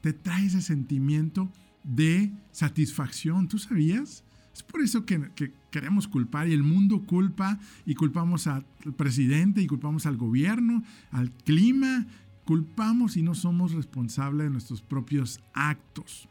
te 0.00 0.12
trae 0.12 0.46
ese 0.46 0.62
sentimiento 0.62 1.52
de 1.84 2.32
satisfacción. 2.52 3.48
¿Tú 3.48 3.58
sabías? 3.58 4.24
Es 4.54 4.62
por 4.62 4.82
eso 4.82 5.04
que, 5.04 5.30
queremos 5.70 6.08
culpar 6.08 6.48
y 6.48 6.52
el 6.52 6.62
mundo 6.62 7.02
culpa 7.06 7.58
y 7.86 7.94
culpamos 7.94 8.46
al 8.46 8.64
presidente 8.96 9.62
y 9.62 9.66
culpamos 9.66 10.06
al 10.06 10.16
gobierno, 10.16 10.82
al 11.10 11.30
clima, 11.30 12.06
culpamos 12.44 13.16
y 13.16 13.22
no 13.22 13.34
somos 13.34 13.72
responsables 13.72 14.46
de 14.46 14.50
nuestros 14.50 14.82
propios 14.82 15.40
actos. 15.52 16.28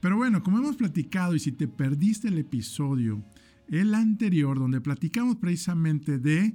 Pero 0.00 0.16
bueno, 0.16 0.42
como 0.42 0.58
hemos 0.58 0.76
platicado 0.76 1.34
y 1.34 1.40
si 1.40 1.52
te 1.52 1.68
perdiste 1.68 2.28
el 2.28 2.38
episodio, 2.38 3.22
el 3.68 3.94
anterior, 3.94 4.58
donde 4.58 4.80
platicamos 4.80 5.36
precisamente 5.36 6.18
de 6.18 6.54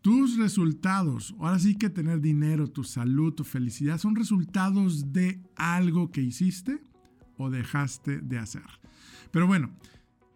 tus 0.00 0.36
resultados, 0.36 1.34
ahora 1.38 1.58
sí 1.58 1.74
que 1.74 1.90
tener 1.90 2.20
dinero, 2.20 2.68
tu 2.68 2.84
salud, 2.84 3.34
tu 3.34 3.44
felicidad, 3.44 3.98
son 3.98 4.14
resultados 4.14 5.12
de 5.12 5.42
algo 5.56 6.10
que 6.10 6.22
hiciste 6.22 6.80
o 7.36 7.50
dejaste 7.50 8.20
de 8.20 8.38
hacer. 8.38 8.62
Pero 9.30 9.46
bueno, 9.46 9.70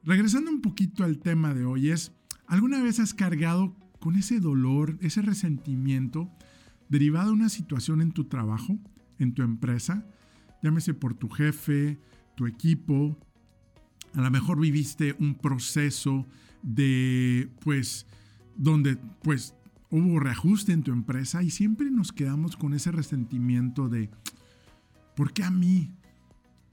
regresando 0.04 0.50
un 0.50 0.60
poquito 0.60 1.04
al 1.04 1.18
tema 1.18 1.54
de 1.54 1.64
hoy 1.64 1.90
es, 1.90 2.12
¿alguna 2.46 2.82
vez 2.82 3.00
has 3.00 3.14
cargado 3.14 3.76
con 4.00 4.16
ese 4.16 4.40
dolor, 4.40 4.98
ese 5.00 5.22
resentimiento 5.22 6.30
derivado 6.88 7.28
de 7.28 7.34
una 7.34 7.48
situación 7.48 8.02
en 8.02 8.12
tu 8.12 8.24
trabajo, 8.24 8.78
en 9.18 9.32
tu 9.32 9.42
empresa? 9.42 10.06
Llámese 10.62 10.92
por 10.92 11.14
tu 11.14 11.28
jefe, 11.28 11.98
tu 12.36 12.46
equipo, 12.46 13.18
a 14.14 14.20
lo 14.20 14.30
mejor 14.30 14.60
viviste 14.60 15.14
un 15.18 15.34
proceso 15.34 16.26
de, 16.62 17.50
pues, 17.60 18.06
donde, 18.56 18.96
pues, 19.22 19.54
hubo 19.90 20.20
reajuste 20.20 20.72
en 20.72 20.82
tu 20.82 20.92
empresa 20.92 21.42
y 21.42 21.50
siempre 21.50 21.90
nos 21.90 22.12
quedamos 22.12 22.56
con 22.56 22.74
ese 22.74 22.90
resentimiento 22.92 23.88
de, 23.88 24.10
¿por 25.16 25.32
qué 25.32 25.44
a 25.44 25.50
mí? 25.50 25.90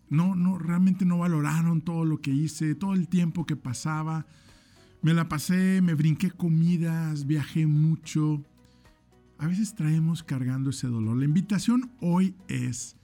No, 0.10 0.36
no, 0.36 0.58
realmente 0.58 1.06
no 1.06 1.20
valoraron 1.20 1.82
todo 1.82 2.06
lo 2.06 2.20
que 2.20 2.32
hice, 2.32 2.76
todo 2.76 2.94
el 2.94 3.08
tiempo 3.08 3.46
que 3.46 3.56
pasaba. 3.56 4.26
Me 5.02 5.14
la 5.14 5.30
pasé, 5.30 5.82
me 5.82 5.94
brinqué 5.94 6.32
comidas, 6.32 7.28
viajé 7.28 7.68
mucho. 7.68 8.44
A 9.38 9.48
veces 9.48 9.76
traemos 9.76 10.24
cargando 10.24 10.72
ese 10.72 10.88
dolor. 10.88 11.18
La 11.18 11.26
invitación 11.26 11.92
hoy 12.02 12.36
es, 12.48 12.96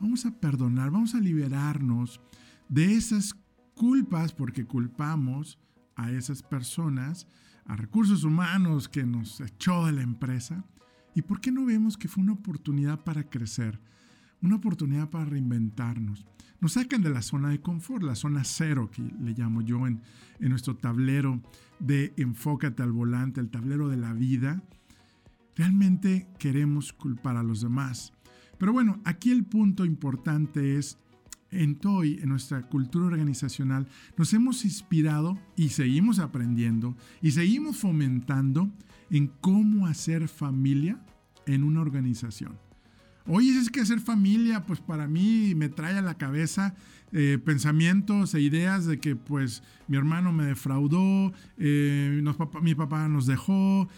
vamos 0.00 0.26
a 0.26 0.32
perdonar, 0.32 0.90
vamos 0.90 1.14
a 1.14 1.20
liberarnos 1.20 2.20
de 2.68 2.94
esas 2.94 3.34
culpas 3.80 4.34
porque 4.34 4.66
culpamos 4.66 5.58
a 5.96 6.10
esas 6.10 6.42
personas, 6.42 7.26
a 7.64 7.76
recursos 7.76 8.24
humanos 8.24 8.90
que 8.90 9.06
nos 9.06 9.40
echó 9.40 9.86
de 9.86 9.92
la 9.92 10.02
empresa. 10.02 10.66
¿Y 11.14 11.22
por 11.22 11.40
qué 11.40 11.50
no 11.50 11.64
vemos 11.64 11.96
que 11.96 12.06
fue 12.06 12.22
una 12.22 12.34
oportunidad 12.34 13.02
para 13.02 13.30
crecer? 13.30 13.80
Una 14.42 14.56
oportunidad 14.56 15.08
para 15.08 15.24
reinventarnos 15.24 16.26
nos 16.60 16.74
sacan 16.74 17.00
de 17.00 17.08
la 17.08 17.22
zona 17.22 17.48
de 17.48 17.62
confort, 17.62 18.02
la 18.02 18.16
zona 18.16 18.44
cero 18.44 18.90
que 18.92 19.00
le 19.00 19.32
llamo 19.32 19.62
yo 19.62 19.86
en, 19.86 20.02
en 20.40 20.50
nuestro 20.50 20.76
tablero 20.76 21.40
de 21.78 22.12
enfócate 22.18 22.82
al 22.82 22.92
volante, 22.92 23.40
el 23.40 23.48
tablero 23.48 23.88
de 23.88 23.96
la 23.96 24.12
vida. 24.12 24.62
Realmente 25.56 26.28
queremos 26.38 26.92
culpar 26.92 27.38
a 27.38 27.42
los 27.42 27.62
demás. 27.62 28.12
Pero 28.58 28.74
bueno, 28.74 29.00
aquí 29.06 29.30
el 29.30 29.44
punto 29.44 29.86
importante 29.86 30.76
es, 30.76 30.98
en 31.50 31.76
TOY, 31.76 32.20
en 32.22 32.28
nuestra 32.28 32.62
cultura 32.62 33.06
organizacional, 33.06 33.86
nos 34.16 34.32
hemos 34.32 34.64
inspirado 34.64 35.38
y 35.56 35.70
seguimos 35.70 36.18
aprendiendo 36.18 36.96
y 37.20 37.32
seguimos 37.32 37.76
fomentando 37.76 38.70
en 39.10 39.28
cómo 39.40 39.86
hacer 39.86 40.28
familia 40.28 41.00
en 41.46 41.64
una 41.64 41.80
organización. 41.80 42.58
Oye, 43.26 43.56
es 43.58 43.70
que 43.70 43.80
hacer 43.80 44.00
familia, 44.00 44.64
pues 44.66 44.80
para 44.80 45.06
mí 45.06 45.54
me 45.54 45.68
trae 45.68 45.96
a 45.98 46.02
la 46.02 46.16
cabeza 46.16 46.74
eh, 47.12 47.38
pensamientos 47.44 48.34
e 48.34 48.40
ideas 48.40 48.86
de 48.86 48.98
que 48.98 49.14
pues 49.14 49.62
mi 49.88 49.96
hermano 49.96 50.32
me 50.32 50.44
defraudó, 50.44 51.32
eh, 51.58 52.22
mi 52.62 52.74
papá 52.74 53.08
nos 53.08 53.26
dejó. 53.26 53.88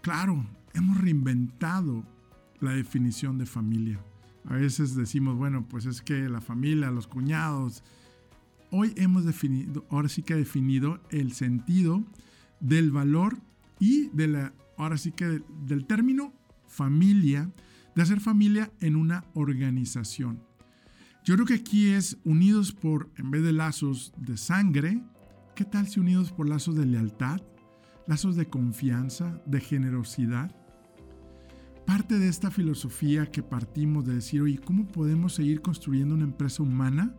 Claro, 0.00 0.46
hemos 0.74 0.98
reinventado 0.98 2.04
la 2.60 2.72
definición 2.72 3.38
de 3.38 3.46
familia. 3.46 4.00
A 4.44 4.54
veces 4.54 4.94
decimos, 4.94 5.36
bueno, 5.36 5.66
pues 5.68 5.86
es 5.86 6.02
que 6.02 6.28
la 6.28 6.40
familia, 6.40 6.90
los 6.90 7.06
cuñados. 7.06 7.84
Hoy 8.70 8.92
hemos 8.96 9.24
definido, 9.24 9.86
ahora 9.90 10.08
sí 10.08 10.22
que 10.22 10.34
definido 10.34 11.00
el 11.10 11.32
sentido 11.32 12.04
del 12.60 12.90
valor 12.90 13.38
y 13.78 14.08
de 14.08 14.28
la, 14.28 14.54
ahora 14.76 14.96
sí 14.96 15.12
que 15.12 15.42
del 15.66 15.86
término 15.86 16.32
familia 16.66 17.50
de 17.94 18.02
hacer 18.02 18.20
familia 18.20 18.72
en 18.80 18.96
una 18.96 19.24
organización. 19.34 20.42
Yo 21.24 21.34
creo 21.34 21.46
que 21.46 21.54
aquí 21.54 21.90
es 21.90 22.18
unidos 22.24 22.72
por, 22.72 23.10
en 23.16 23.30
vez 23.30 23.42
de 23.42 23.52
lazos 23.52 24.12
de 24.16 24.36
sangre, 24.36 25.02
¿qué 25.54 25.64
tal 25.64 25.86
si 25.86 26.00
unidos 26.00 26.32
por 26.32 26.48
lazos 26.48 26.74
de 26.74 26.86
lealtad, 26.86 27.40
lazos 28.06 28.34
de 28.34 28.46
confianza, 28.46 29.40
de 29.46 29.60
generosidad? 29.60 30.56
Parte 31.86 32.18
de 32.18 32.28
esta 32.28 32.50
filosofía 32.50 33.30
que 33.30 33.42
partimos 33.42 34.04
de 34.04 34.14
decir, 34.14 34.42
oye, 34.42 34.58
¿cómo 34.58 34.86
podemos 34.86 35.34
seguir 35.34 35.60
construyendo 35.62 36.14
una 36.14 36.24
empresa 36.24 36.62
humana, 36.62 37.14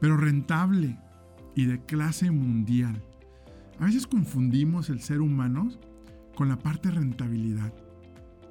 pero 0.00 0.16
rentable 0.16 0.98
y 1.54 1.64
de 1.64 1.84
clase 1.84 2.30
mundial? 2.30 3.02
A 3.78 3.86
veces 3.86 4.06
confundimos 4.06 4.90
el 4.90 5.00
ser 5.00 5.20
humano 5.20 5.70
con 6.34 6.48
la 6.48 6.58
parte 6.58 6.90
rentabilidad. 6.90 7.72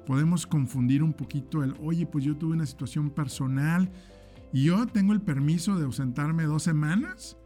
Podemos 0.06 0.46
confundir 0.46 1.02
un 1.02 1.12
poquito 1.12 1.62
el, 1.62 1.74
oye, 1.80 2.06
pues 2.06 2.24
yo 2.24 2.36
tuve 2.36 2.54
una 2.54 2.66
situación 2.66 3.10
personal 3.10 3.90
y 4.52 4.64
yo 4.64 4.86
tengo 4.86 5.12
el 5.12 5.20
permiso 5.20 5.78
de 5.78 5.84
ausentarme 5.84 6.44
dos 6.44 6.62
semanas 6.62 7.36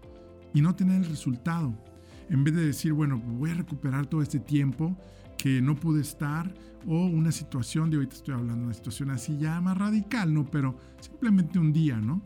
y 0.55 0.63
no 0.63 0.75
tener 0.75 1.03
el 1.03 1.09
resultado. 1.09 1.77
En 2.31 2.45
vez 2.45 2.55
de 2.55 2.65
decir, 2.65 2.93
bueno, 2.93 3.19
voy 3.19 3.51
a 3.51 3.55
recuperar 3.55 4.07
todo 4.07 4.23
este 4.23 4.39
tiempo 4.39 4.97
que 5.43 5.61
no 5.61 5.75
pude 5.75 6.01
estar 6.01 6.55
o 6.87 7.05
una 7.07 7.33
situación 7.33 7.91
de 7.91 7.97
ahorita 7.97 8.15
estoy 8.15 8.35
hablando 8.35 8.59
de 8.59 8.65
una 8.67 8.75
situación 8.75 9.11
así 9.11 9.37
ya 9.39 9.61
más 9.61 9.77
radical, 9.77 10.33
¿no? 10.33 10.45
Pero 10.45 10.79
simplemente 11.01 11.59
un 11.59 11.73
día, 11.73 11.97
¿no? 11.97 12.23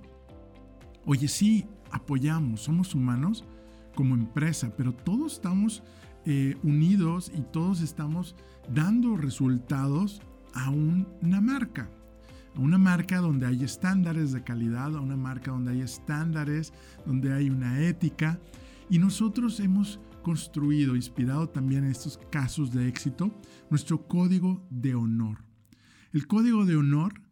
Oye, 1.07 1.27
sí, 1.27 1.67
apoyamos, 1.91 2.61
somos 2.61 2.95
humanos 2.95 3.43
como 3.95 4.15
empresa, 4.15 4.71
pero 4.77 4.93
todos 4.93 5.33
estamos 5.33 5.83
eh, 6.27 6.59
unidos 6.63 7.33
y 7.35 7.41
todos 7.41 7.81
estamos 7.81 8.37
dando 8.69 9.17
resultados 9.17 10.21
a 10.53 10.69
una 10.69 11.41
marca. 11.41 11.89
A 12.55 12.61
una 12.61 12.77
marca 12.77 13.21
donde 13.21 13.47
hay 13.47 13.65
estándares 13.65 14.33
de 14.33 14.45
calidad, 14.45 14.95
a 14.95 15.01
una 15.01 15.17
marca 15.17 15.53
donde 15.53 15.73
hay 15.73 15.81
estándares, 15.81 16.75
donde 17.07 17.33
hay 17.33 17.49
una 17.49 17.81
ética. 17.81 18.39
Y 18.91 18.99
nosotros 18.99 19.59
hemos 19.61 20.01
construido, 20.27 20.97
inspirado 20.97 21.49
también 21.51 21.85
en 21.85 21.93
estos 21.93 22.19
casos 22.33 22.73
de 22.73 22.89
éxito, 22.89 23.41
nuestro 23.71 24.09
código 24.09 24.67
de 24.71 24.97
honor. 24.97 25.45
El 26.13 26.27
código 26.27 26.67
de 26.67 26.75
honor, 26.75 27.23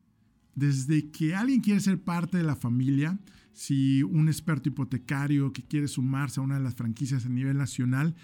desde 0.55 1.11
que 1.11 1.35
alguien 1.35 1.61
quiere 1.61 1.81
ser 1.81 2.01
parte 2.01 2.39
de 2.39 2.45
la 2.45 2.55
familia, 2.55 3.19
si 3.53 4.05
un 4.05 4.29
experto 4.29 4.69
hipotecario 4.69 5.53
que 5.53 5.65
quiere 5.65 5.89
sumarse 5.89 6.39
a 6.39 6.45
una 6.45 6.55
de 6.55 6.63
las 6.63 6.77
franquicias 6.77 7.27
a 7.27 7.31
nivel 7.31 7.59
nacional, 7.59 8.15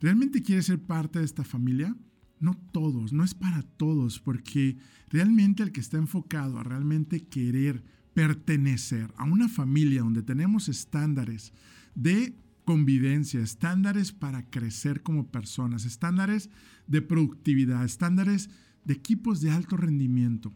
realmente 0.00 0.42
quiere 0.42 0.62
ser 0.62 0.78
parte 0.78 1.18
de 1.18 1.24
esta 1.24 1.42
familia, 1.42 1.96
no 2.38 2.54
todos, 2.70 3.12
no 3.12 3.24
es 3.24 3.34
para 3.34 3.62
todos, 3.62 4.20
porque 4.20 4.76
realmente 5.08 5.64
el 5.64 5.72
que 5.72 5.80
está 5.80 5.96
enfocado 5.96 6.60
a 6.60 6.62
realmente 6.62 7.26
querer 7.26 7.82
pertenecer 8.14 9.12
a 9.16 9.24
una 9.24 9.48
familia 9.48 10.02
donde 10.02 10.22
tenemos 10.22 10.68
estándares 10.68 11.52
de 11.96 12.36
convivencia, 12.68 13.40
estándares 13.40 14.12
para 14.12 14.42
crecer 14.50 15.02
como 15.02 15.28
personas, 15.28 15.86
estándares 15.86 16.50
de 16.86 17.00
productividad, 17.00 17.82
estándares 17.82 18.50
de 18.84 18.92
equipos 18.92 19.40
de 19.40 19.50
alto 19.50 19.78
rendimiento. 19.78 20.52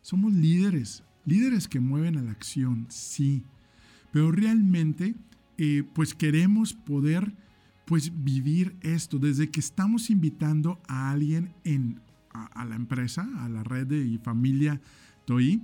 Somos 0.00 0.32
líderes, 0.32 1.04
líderes 1.24 1.68
que 1.68 1.78
mueven 1.78 2.18
a 2.18 2.22
la 2.22 2.32
acción, 2.32 2.86
sí, 2.88 3.44
pero 4.10 4.32
realmente 4.32 5.14
eh, 5.56 5.84
pues 5.94 6.14
queremos 6.16 6.74
poder 6.74 7.32
pues 7.86 8.10
vivir 8.24 8.74
esto 8.80 9.20
desde 9.20 9.48
que 9.48 9.60
estamos 9.60 10.10
invitando 10.10 10.80
a 10.88 11.12
alguien 11.12 11.54
en, 11.62 12.00
a, 12.32 12.64
la 12.64 12.74
empresa, 12.74 13.30
a 13.36 13.48
la 13.48 13.62
red 13.62 13.86
de 13.86 14.18
familia 14.24 14.80
TOI. 15.26 15.62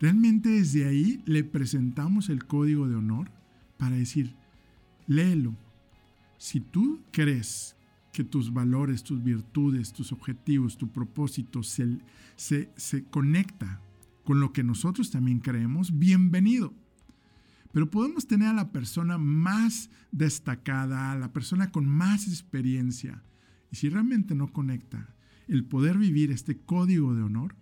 Realmente 0.00 0.48
desde 0.48 0.88
ahí 0.88 1.22
le 1.24 1.44
presentamos 1.44 2.30
el 2.30 2.46
código 2.46 2.88
de 2.88 2.96
honor 2.96 3.30
para 3.76 3.94
decir, 3.94 4.34
léelo. 5.10 5.56
Si 6.38 6.60
tú 6.60 7.00
crees 7.10 7.76
que 8.12 8.22
tus 8.22 8.52
valores, 8.52 9.02
tus 9.02 9.22
virtudes, 9.22 9.92
tus 9.92 10.12
objetivos, 10.12 10.78
tu 10.78 10.88
propósito 10.88 11.64
se, 11.64 11.98
se, 12.36 12.70
se 12.76 13.04
conecta 13.04 13.80
con 14.24 14.38
lo 14.38 14.52
que 14.52 14.62
nosotros 14.62 15.10
también 15.10 15.40
creemos, 15.40 15.98
bienvenido. 15.98 16.72
Pero 17.72 17.90
podemos 17.90 18.28
tener 18.28 18.48
a 18.48 18.52
la 18.52 18.70
persona 18.70 19.18
más 19.18 19.90
destacada, 20.12 21.10
a 21.10 21.18
la 21.18 21.32
persona 21.32 21.72
con 21.72 21.86
más 21.86 22.28
experiencia. 22.28 23.24
Y 23.72 23.76
si 23.76 23.88
realmente 23.88 24.36
no 24.36 24.52
conecta 24.52 25.12
el 25.48 25.64
poder 25.64 25.98
vivir 25.98 26.30
este 26.30 26.56
código 26.56 27.14
de 27.14 27.22
honor, 27.22 27.56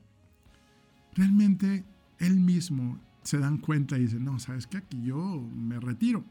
realmente 1.14 1.86
él 2.18 2.40
mismo 2.40 3.00
se 3.22 3.38
dan 3.38 3.56
cuenta 3.56 3.96
y 3.96 4.02
dice, 4.02 4.20
no, 4.20 4.38
sabes 4.38 4.66
que 4.66 4.76
aquí 4.76 5.02
yo 5.02 5.40
me 5.54 5.80
retiro 5.80 6.24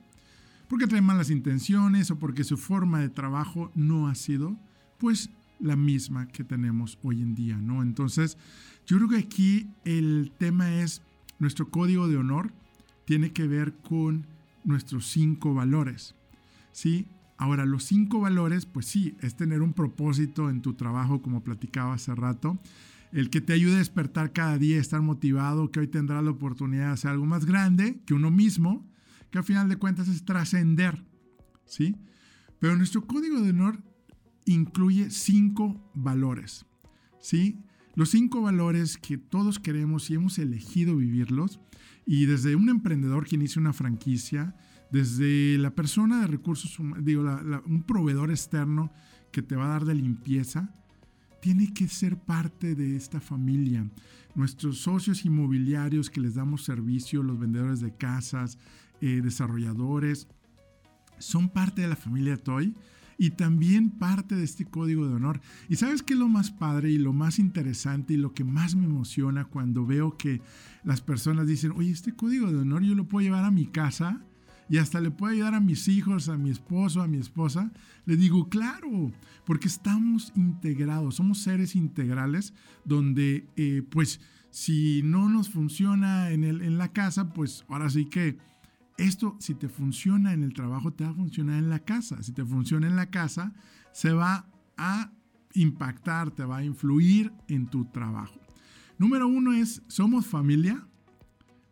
porque 0.68 0.88
trae 0.88 1.02
malas 1.02 1.30
intenciones 1.30 2.12
o 2.12 2.20
porque 2.20 2.44
su 2.44 2.58
forma 2.58 3.00
de 3.00 3.10
trabajo 3.10 3.72
no 3.76 4.08
ha 4.08 4.16
sido 4.16 4.58
pues 4.98 5.30
la 5.60 5.76
misma 5.76 6.28
que 6.28 6.44
tenemos 6.44 7.00
hoy 7.02 7.22
en 7.22 7.36
día, 7.36 7.58
¿no? 7.58 7.82
Entonces, 7.82 8.38
yo 8.86 8.98
creo 8.98 9.10
que 9.10 9.18
aquí 9.18 9.68
el 9.86 10.32
tema 10.38 10.76
es 10.76 11.02
nuestro 11.40 11.70
código 11.70 12.08
de 12.08 12.18
honor 12.18 12.52
tiene 13.06 13.32
que 13.32 13.48
ver 13.48 13.74
con 13.74 14.26
nuestros 14.64 15.08
cinco 15.08 15.54
valores, 15.54 16.16
¿sí? 16.72 17.08
Ahora, 17.38 17.66
los 17.66 17.84
cinco 17.84 18.20
valores, 18.20 18.66
pues 18.66 18.88
sí, 18.88 19.16
es 19.22 19.36
tener 19.36 19.62
un 19.62 19.74
propósito 19.74 20.50
en 20.50 20.62
tu 20.62 20.74
trabajo, 20.74 21.22
como 21.22 21.44
platicaba 21.44 21.94
hace 21.94 22.14
rato, 22.16 22.60
el 23.12 23.30
que 23.30 23.42
te 23.42 23.54
ayude 23.54 23.76
a 23.76 23.80
despertar 23.80 24.34
cada 24.34 24.58
día, 24.58 24.80
estar 24.80 25.02
motivado, 25.02 25.72
que 25.72 25.80
hoy 25.80 25.88
tendrás 25.88 26.24
la 26.24 26.32
oportunidad 26.32 26.88
de 26.88 26.94
hacer 26.94 27.12
algo 27.12 27.26
más 27.26 27.46
grande 27.46 28.00
que 28.06 28.14
uno 28.14 28.32
mismo, 28.32 28.86
que 29.32 29.38
al 29.38 29.44
final 29.44 29.70
de 29.70 29.78
cuentas 29.78 30.08
es 30.08 30.26
trascender, 30.26 31.06
¿sí? 31.66 31.96
Pero 32.60 32.76
nuestro 32.76 33.06
código 33.06 33.42
de 33.42 33.52
honor 33.52 33.84
incluye 34.46 35.10
cinco 35.10 35.92
valores, 35.94 36.66
¿sí? 37.20 37.64
Los 37.96 38.10
cinco 38.10 38.42
valores 38.42 38.98
que 38.98 39.18
todos 39.18 39.60
queremos 39.60 40.10
y 40.10 40.16
hemos 40.16 40.38
elegido 40.40 40.96
vivirlos, 40.96 41.60
y 42.06 42.26
desde 42.26 42.56
un 42.56 42.70
emprendedor 42.70 43.26
que 43.26 43.36
inicia 43.36 43.60
una 43.60 43.74
franquicia, 43.74 44.56
desde 44.92 45.58
la 45.58 45.76
persona 45.76 46.22
de 46.22 46.28
recursos 46.28 46.80
digo, 47.02 47.24
un 47.66 47.84
proveedor 47.84 48.32
externo 48.32 48.92
que 49.32 49.42
te 49.42 49.56
va 49.56 49.66
a 49.66 49.70
dar 49.70 49.86
de 49.86 49.96
limpieza, 49.96 50.74
tiene 51.42 51.74
que 51.74 51.88
ser 51.88 52.18
parte 52.18 52.76
de 52.76 52.96
esta 52.96 53.20
familia. 53.20 53.90
Nuestros 54.36 54.80
socios 54.80 55.26
inmobiliarios 55.26 56.10
que 56.10 56.22
les 56.22 56.36
damos 56.36 56.64
servicio, 56.64 57.24
los 57.24 57.40
vendedores 57.40 57.80
de 57.80 57.96
casas, 57.96 58.58
eh, 59.02 59.22
desarrolladores, 59.24 60.28
son 61.20 61.50
parte 61.50 61.82
de 61.82 61.88
la 61.88 61.96
familia 61.96 62.38
Toy 62.38 62.76
y 63.18 63.32
también 63.32 63.90
parte 63.90 64.36
de 64.36 64.44
este 64.44 64.66
código 64.66 65.08
de 65.08 65.16
honor. 65.16 65.42
¿Y 65.70 65.76
sabes 65.76 66.04
qué 66.04 66.14
es 66.14 66.20
lo 66.20 66.28
más 66.28 66.52
padre 66.52 66.92
y 66.92 66.98
lo 67.00 67.14
más 67.14 67.40
interesante 67.40 68.14
y 68.14 68.18
lo 68.18 68.34
que 68.34 68.44
más 68.44 68.76
me 68.76 68.86
emociona 68.86 69.46
cuando 69.46 69.86
veo 69.86 70.18
que 70.18 70.42
las 70.84 71.02
personas 71.02 71.48
dicen, 71.48 71.72
oye, 71.76 71.92
este 71.92 72.16
código 72.16 72.52
de 72.52 72.60
honor 72.60 72.84
yo 72.84 72.96
lo 72.96 73.08
puedo 73.08 73.24
llevar 73.24 73.46
a 73.46 73.52
mi 73.52 73.66
casa? 73.66 74.22
y 74.70 74.78
hasta 74.78 75.00
le 75.00 75.12
puedo 75.12 75.34
ayudar 75.34 75.54
a 75.54 75.60
mis 75.60 75.88
hijos, 75.88 76.30
a 76.30 76.38
mi 76.38 76.50
esposo, 76.50 77.02
a 77.02 77.08
mi 77.08 77.18
esposa, 77.18 77.72
le 78.06 78.18
digo, 78.18 78.50
claro, 78.50 79.12
porque 79.46 79.68
estamos 79.68 80.34
integrados, 80.36 81.16
somos 81.16 81.40
seres 81.40 81.76
integrales 81.76 82.54
donde, 82.84 83.48
eh, 83.56 83.84
pues, 83.90 84.20
si 84.50 85.02
no 85.04 85.30
nos 85.30 85.50
funciona 85.50 86.32
en, 86.32 86.44
el, 86.44 86.62
en 86.62 86.78
la 86.78 86.92
casa, 86.92 87.34
pues 87.34 87.66
ahora 87.70 87.90
sí 87.90 88.06
que 88.06 88.38
esto, 88.98 89.36
si 89.40 89.54
te 89.54 89.70
funciona 89.70 90.34
en 90.34 90.44
el 90.44 90.54
trabajo, 90.54 90.92
te 90.92 91.04
va 91.04 91.12
a 91.12 91.16
funcionar 91.16 91.60
en 91.60 91.70
la 91.70 91.80
casa. 91.80 92.22
Si 92.24 92.32
te 92.32 92.44
funciona 92.44 92.88
en 92.88 92.96
la 92.96 93.10
casa, 93.10 93.54
se 93.92 94.12
va 94.12 94.48
a 94.76 95.12
impactar, 95.54 96.32
te 96.32 96.44
va 96.44 96.58
a 96.58 96.64
influir 96.64 97.32
en 97.48 97.68
tu 97.68 97.86
trabajo. 97.86 98.40
Número 98.98 99.28
uno 99.28 99.54
es, 99.54 99.84
somos 99.88 100.26
familia. 100.26 100.88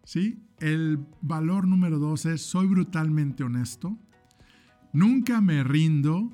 ¿sí? 0.03 0.39
El 0.59 1.05
valor 1.21 1.67
número 1.67 1.99
dos 1.99 2.25
es, 2.25 2.41
soy 2.41 2.67
brutalmente 2.67 3.43
honesto. 3.43 3.97
Nunca 4.93 5.41
me 5.41 5.63
rindo, 5.63 6.31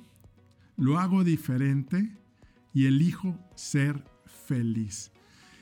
lo 0.78 1.00
hago 1.00 1.24
diferente 1.24 2.18
y 2.74 2.86
elijo 2.86 3.40
ser 3.56 4.04
feliz. 4.26 5.12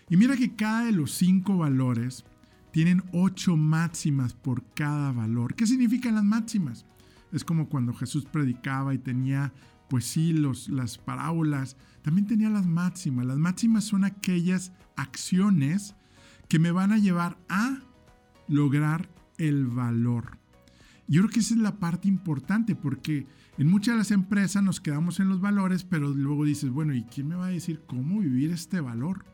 Y 0.10 0.18
mira 0.18 0.36
que 0.36 0.56
cada 0.56 0.86
de 0.86 0.92
los 0.92 1.12
cinco 1.12 1.58
valores 1.58 2.26
tienen 2.72 3.04
ocho 3.12 3.58
máximas 3.58 4.34
por 4.34 4.64
cada 4.74 5.12
valor. 5.12 5.56
¿Qué 5.56 5.66
significan 5.66 6.16
las 6.16 6.24
máximas? 6.24 6.86
Es 7.32 7.44
como 7.44 7.70
cuando 7.70 7.94
Jesús 7.94 8.26
predicaba 8.26 8.94
y 8.94 8.98
tenía, 8.98 9.54
pues 9.90 10.06
sí, 10.06 10.34
los, 10.34 10.70
las 10.70 10.98
parábolas, 10.98 11.78
también 12.02 12.28
tenía 12.28 12.50
las 12.50 12.66
máximas. 12.66 13.26
Las 13.26 13.38
máximas 13.38 13.84
son 13.84 14.04
aquellas 14.04 14.72
acciones 14.96 15.96
que 16.48 16.60
me 16.60 16.72
van 16.72 16.92
a 16.92 16.98
llevar 16.98 17.38
a 17.50 17.80
lograr 18.48 19.10
el 19.38 19.68
valor. 19.68 20.38
Yo 21.08 21.22
creo 21.22 21.32
que 21.32 21.40
esa 21.40 21.56
es 21.56 21.60
la 21.60 21.80
parte 21.80 22.08
importante 22.08 22.76
porque 22.76 23.26
en 23.58 23.68
muchas 23.68 23.96
de 23.96 24.00
las 24.00 24.12
empresas 24.12 24.64
nos 24.64 24.80
quedamos 24.80 25.20
en 25.20 25.28
los 25.28 25.42
valores, 25.42 25.84
pero 25.84 26.10
luego 26.10 26.46
dices, 26.46 26.70
bueno, 26.70 26.94
¿y 26.94 27.04
quién 27.04 27.28
me 27.28 27.36
va 27.36 27.48
a 27.48 27.50
decir 27.50 27.82
cómo 27.88 28.20
vivir 28.20 28.52
este 28.52 28.80
valor? 28.80 29.26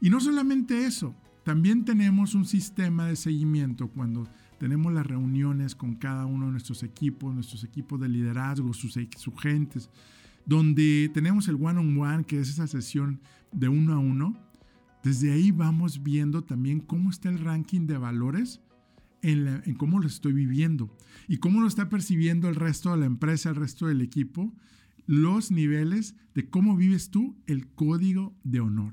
Y 0.00 0.10
no 0.10 0.20
solamente 0.20 0.86
eso, 0.86 1.14
también 1.44 1.84
tenemos 1.84 2.34
un 2.34 2.44
sistema 2.44 3.06
de 3.06 3.16
seguimiento 3.16 3.88
cuando 3.88 4.28
tenemos 4.58 4.92
las 4.92 5.06
reuniones 5.06 5.74
con 5.74 5.94
cada 5.94 6.26
uno 6.26 6.46
de 6.46 6.52
nuestros 6.52 6.82
equipos, 6.82 7.34
nuestros 7.34 7.64
equipos 7.64 7.98
de 7.98 8.08
liderazgo, 8.08 8.74
sus, 8.74 8.98
sus 9.16 9.34
donde 10.44 11.10
tenemos 11.14 11.48
el 11.48 11.54
one-on-one, 11.54 12.24
que 12.24 12.40
es 12.40 12.50
esa 12.50 12.66
sesión 12.66 13.20
de 13.52 13.68
uno 13.68 13.94
a 13.94 13.98
uno. 13.98 14.36
Desde 15.02 15.32
ahí 15.32 15.50
vamos 15.50 16.02
viendo 16.02 16.44
también 16.44 16.80
cómo 16.80 17.08
está 17.08 17.30
el 17.30 17.38
ranking 17.38 17.86
de 17.86 17.96
valores 17.96 18.60
en, 19.22 19.62
cómo 19.76 19.98
lo 19.98 20.06
estoy 20.06 20.32
viviendo 20.32 20.94
y 21.28 21.38
cómo 21.38 21.60
lo 21.60 21.66
está 21.66 21.88
percibiendo 21.88 22.48
el 22.48 22.54
resto 22.54 22.90
de 22.90 22.98
la 22.98 23.06
empresa, 23.06 23.50
el 23.50 23.56
resto 23.56 23.86
del 23.86 24.00
equipo, 24.00 24.52
los 25.06 25.50
niveles 25.50 26.14
de 26.34 26.48
cómo 26.48 26.76
vives 26.76 27.10
tú 27.10 27.36
el 27.46 27.66
código 27.68 28.34
de 28.44 28.60
honor. 28.60 28.92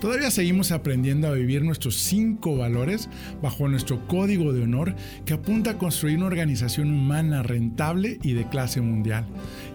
Todavía 0.00 0.30
seguimos 0.30 0.70
aprendiendo 0.70 1.26
a 1.26 1.32
vivir 1.32 1.64
nuestros 1.64 1.96
cinco 1.96 2.56
valores 2.56 3.08
bajo 3.42 3.68
nuestro 3.68 4.06
código 4.06 4.52
de 4.52 4.62
honor 4.62 4.94
que 5.24 5.34
apunta 5.34 5.72
a 5.72 5.78
construir 5.78 6.18
una 6.18 6.26
organización 6.26 6.92
humana 6.92 7.42
rentable 7.42 8.18
y 8.22 8.34
de 8.34 8.48
clase 8.48 8.80
mundial. 8.80 9.26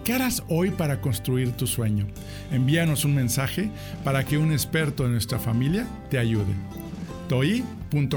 ¿Qué 0.05 0.13
harás 0.13 0.43
hoy 0.47 0.71
para 0.71 1.01
construir 1.01 1.51
tu 1.51 1.67
sueño? 1.67 2.07
Envíanos 2.51 3.03
un 3.03 3.15
mensaje 3.15 3.69
para 4.05 4.23
que 4.25 4.37
un 4.37 4.53
experto 4.53 5.03
de 5.03 5.09
nuestra 5.09 5.39
familia 5.39 5.87
te 6.09 6.17
ayude. 6.17 6.53
toi.com.mx 7.27 8.13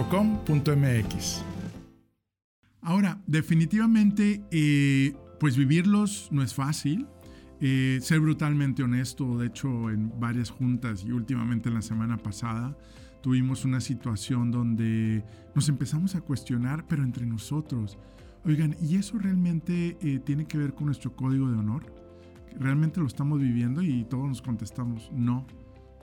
Ahora, 2.82 3.18
definitivamente, 3.26 4.42
eh, 4.52 5.12
pues 5.40 5.56
vivirlos 5.56 6.28
no 6.30 6.44
es 6.44 6.54
fácil. 6.54 7.06
Ser 7.60 8.20
brutalmente 8.20 8.82
honesto, 8.82 9.38
de 9.38 9.46
hecho 9.46 9.90
en 9.90 10.12
varias 10.20 10.50
juntas 10.50 11.04
y 11.04 11.12
últimamente 11.12 11.68
en 11.68 11.74
la 11.76 11.82
semana 11.82 12.18
pasada 12.18 12.76
tuvimos 13.26 13.64
una 13.64 13.80
situación 13.80 14.52
donde 14.52 15.24
nos 15.54 15.68
empezamos 15.68 16.14
a 16.14 16.20
cuestionar, 16.20 16.86
pero 16.86 17.02
entre 17.02 17.26
nosotros. 17.26 17.98
Oigan, 18.44 18.76
¿y 18.80 18.94
eso 18.94 19.18
realmente 19.18 19.98
eh, 20.00 20.20
tiene 20.24 20.46
que 20.46 20.58
ver 20.58 20.74
con 20.74 20.86
nuestro 20.86 21.16
código 21.16 21.50
de 21.50 21.58
honor? 21.58 21.92
¿Realmente 22.56 23.00
lo 23.00 23.06
estamos 23.08 23.40
viviendo? 23.40 23.82
Y 23.82 24.04
todos 24.04 24.28
nos 24.28 24.42
contestamos, 24.42 25.10
no. 25.12 25.44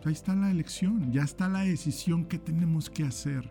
Ahí 0.03 0.11
está 0.11 0.35
la 0.35 0.51
elección, 0.51 1.13
ya 1.13 1.23
está 1.23 1.47
la 1.47 1.61
decisión 1.61 2.25
que 2.25 2.37
tenemos 2.37 2.89
que 2.89 3.05
hacer. 3.05 3.49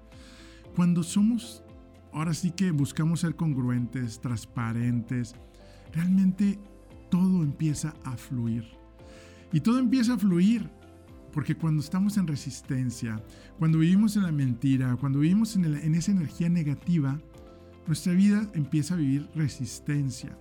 Cuando 0.77 1.03
somos, 1.03 1.65
ahora 2.13 2.35
sí 2.35 2.51
que 2.51 2.73
buscamos 2.73 3.21
ser 3.21 3.37
congruentes, 3.37 4.21
transparentes, 4.21 5.35
realmente 5.95 6.59
todo 7.13 7.43
empieza 7.43 7.95
a 8.05 8.17
fluir. 8.17 8.65
Y 9.53 9.61
todo 9.61 9.79
empieza 9.79 10.15
a 10.15 10.19
fluir 10.19 10.71
porque 11.31 11.55
cuando 11.55 11.83
estamos 11.83 12.17
en 12.17 12.27
resistencia, 12.27 13.23
cuando 13.59 13.81
vivimos 13.81 14.17
en 14.17 14.23
la 14.23 14.33
mentira, 14.33 14.97
cuando 14.97 15.19
vivimos 15.19 15.55
en, 15.57 15.95
esa 15.95 16.11
energía 16.11 16.49
negativa, 16.49 17.21
nuestra 17.87 18.15
vida 18.15 18.51
empieza 18.55 18.95
a 18.95 18.97
vivir 18.97 19.29
resistencia. 19.35 20.39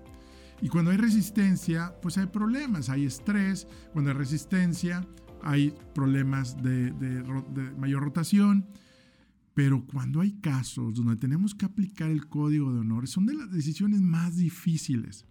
Y 0.62 0.70
cuando 0.70 0.92
hay 0.92 0.98
resistencia, 0.98 1.94
pues 2.02 2.18
hay 2.18 2.28
problemas, 2.28 2.90
hay 2.90 3.04
estrés, 3.04 3.68
cuando 3.92 4.12
hay 4.12 4.16
resistencia, 4.16 5.06
hay 5.42 5.74
problemas 5.94 6.56
de 6.64 6.94
mayor 7.78 8.02
rotación. 8.02 8.66
Pero 9.54 9.86
cuando 9.86 10.22
hay 10.22 10.40
casos 10.40 10.94
donde 10.94 11.18
tenemos 11.18 11.54
que 11.54 11.66
aplicar 11.66 12.10
el 12.10 12.30
código 12.30 12.72
de 12.72 12.80
honor, 12.80 13.10
son 13.10 13.26
de 13.26 13.34
las 13.34 13.52
decisiones 13.52 14.00
más 14.00 14.38
difíciles 14.38 15.26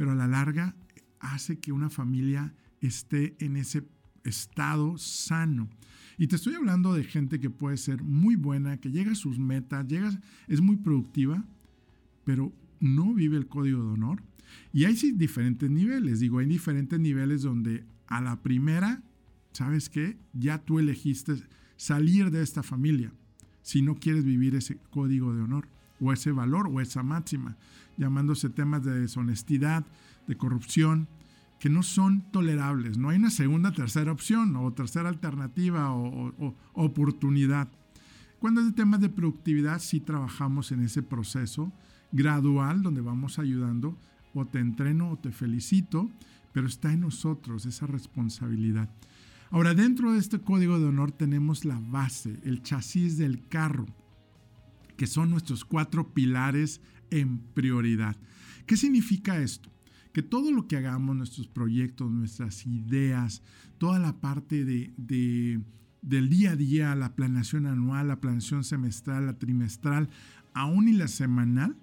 pero 0.00 0.12
a 0.12 0.14
la 0.14 0.26
larga 0.26 0.74
hace 1.18 1.58
que 1.58 1.72
una 1.72 1.90
familia 1.90 2.54
esté 2.80 3.36
en 3.38 3.58
ese 3.58 3.86
estado 4.24 4.96
sano. 4.96 5.68
Y 6.16 6.26
te 6.26 6.36
estoy 6.36 6.54
hablando 6.54 6.94
de 6.94 7.04
gente 7.04 7.38
que 7.38 7.50
puede 7.50 7.76
ser 7.76 8.02
muy 8.02 8.34
buena, 8.34 8.78
que 8.78 8.90
llega 8.90 9.12
a 9.12 9.14
sus 9.14 9.38
metas, 9.38 9.86
llega, 9.86 10.10
es 10.48 10.62
muy 10.62 10.76
productiva, 10.76 11.44
pero 12.24 12.50
no 12.80 13.12
vive 13.12 13.36
el 13.36 13.46
código 13.46 13.84
de 13.84 13.90
honor. 13.90 14.22
Y 14.72 14.86
hay 14.86 14.94
diferentes 15.12 15.70
niveles, 15.70 16.20
digo, 16.20 16.38
hay 16.38 16.46
diferentes 16.46 16.98
niveles 16.98 17.42
donde 17.42 17.84
a 18.06 18.22
la 18.22 18.40
primera, 18.40 19.02
¿sabes 19.52 19.90
qué? 19.90 20.16
Ya 20.32 20.64
tú 20.64 20.78
elegiste 20.78 21.34
salir 21.76 22.30
de 22.30 22.42
esta 22.42 22.62
familia 22.62 23.12
si 23.60 23.82
no 23.82 23.96
quieres 23.96 24.24
vivir 24.24 24.54
ese 24.54 24.78
código 24.88 25.34
de 25.34 25.42
honor 25.42 25.68
o 26.00 26.10
ese 26.10 26.32
valor 26.32 26.68
o 26.72 26.80
esa 26.80 27.02
máxima, 27.02 27.58
llamándose 28.00 28.48
temas 28.48 28.82
de 28.82 28.98
deshonestidad, 28.98 29.86
de 30.26 30.36
corrupción, 30.36 31.06
que 31.58 31.68
no 31.68 31.82
son 31.82 32.22
tolerables. 32.32 32.96
No 32.96 33.10
hay 33.10 33.18
una 33.18 33.30
segunda, 33.30 33.72
tercera 33.72 34.10
opción 34.10 34.56
o 34.56 34.72
tercera 34.72 35.10
alternativa 35.10 35.92
o, 35.92 36.54
oportunidad. 36.72 37.68
Cuando 38.38 38.62
es 38.62 38.68
de 38.68 38.72
temas 38.72 39.00
de 39.02 39.10
productividad, 39.10 39.78
sí 39.78 40.00
trabajamos 40.00 40.72
en 40.72 40.82
ese 40.82 41.02
proceso 41.02 41.70
gradual 42.10 42.82
donde 42.82 43.02
vamos 43.02 43.38
ayudando 43.38 43.98
o 44.32 44.46
te 44.46 44.58
entreno 44.58 45.10
o 45.10 45.18
te 45.18 45.30
felicito, 45.30 46.10
pero 46.52 46.66
está 46.66 46.92
en 46.92 47.00
nosotros 47.00 47.66
esa 47.66 47.86
responsabilidad. 47.86 48.88
Ahora, 49.50 49.74
dentro 49.74 50.12
de 50.12 50.18
este 50.18 50.40
código 50.40 50.78
de 50.78 50.86
honor 50.86 51.12
tenemos 51.12 51.66
la 51.66 51.78
base, 51.78 52.40
el 52.44 52.62
chasis 52.62 53.18
del 53.18 53.46
carro 53.48 53.86
que 55.00 55.06
son 55.06 55.30
nuestros 55.30 55.64
cuatro 55.64 56.12
pilares 56.12 56.82
en 57.10 57.38
prioridad. 57.38 58.16
¿Qué 58.66 58.76
significa 58.76 59.40
esto? 59.40 59.70
Que 60.12 60.22
todo 60.22 60.52
lo 60.52 60.66
que 60.66 60.76
hagamos, 60.76 61.16
nuestros 61.16 61.48
proyectos, 61.48 62.10
nuestras 62.10 62.66
ideas, 62.66 63.42
toda 63.78 63.98
la 63.98 64.20
parte 64.20 64.64
de, 64.64 65.60
del 66.02 66.28
día 66.28 66.52
a 66.52 66.56
día, 66.56 66.94
la 66.94 67.14
planeación 67.14 67.66
anual, 67.66 68.08
la 68.08 68.20
planeación 68.20 68.64
semestral, 68.64 69.26
la 69.26 69.38
trimestral, 69.38 70.08
aún 70.54 70.88
y 70.88 70.92
la 70.92 71.08
semanal, 71.08 71.76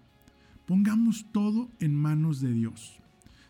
pongamos 0.66 1.26
todo 1.32 1.72
en 1.80 1.96
manos 1.96 2.42
de 2.42 2.52
Dios. 2.52 3.00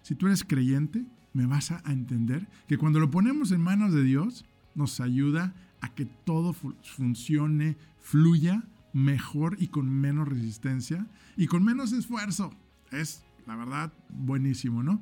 Si 0.01 0.15
tú 0.15 0.27
eres 0.27 0.43
creyente, 0.43 1.05
me 1.33 1.45
vas 1.45 1.71
a 1.71 1.81
entender 1.91 2.47
que 2.67 2.77
cuando 2.77 2.99
lo 2.99 3.11
ponemos 3.11 3.51
en 3.51 3.61
manos 3.61 3.93
de 3.93 4.03
Dios, 4.03 4.45
nos 4.75 4.99
ayuda 4.99 5.53
a 5.81 5.93
que 5.93 6.05
todo 6.05 6.53
funcione, 6.53 7.77
fluya 7.99 8.63
mejor 8.97 9.57
y 9.59 9.67
con 9.67 9.89
menos 9.89 10.27
resistencia 10.27 11.05
y 11.35 11.45
con 11.47 11.63
menos 11.63 11.93
esfuerzo. 11.93 12.51
Es, 12.91 13.23
la 13.45 13.55
verdad, 13.55 13.93
buenísimo, 14.09 14.81
¿no? 14.81 15.01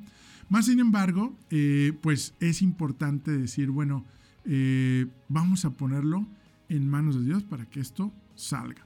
Más 0.49 0.65
sin 0.65 0.79
embargo, 0.79 1.35
eh, 1.49 1.97
pues 2.01 2.33
es 2.39 2.61
importante 2.61 3.31
decir, 3.31 3.71
bueno, 3.71 4.05
eh, 4.43 5.07
vamos 5.29 5.65
a 5.65 5.71
ponerlo 5.71 6.27
en 6.67 6.89
manos 6.89 7.15
de 7.15 7.23
Dios 7.23 7.43
para 7.43 7.65
que 7.65 7.79
esto 7.79 8.13
salga. 8.35 8.85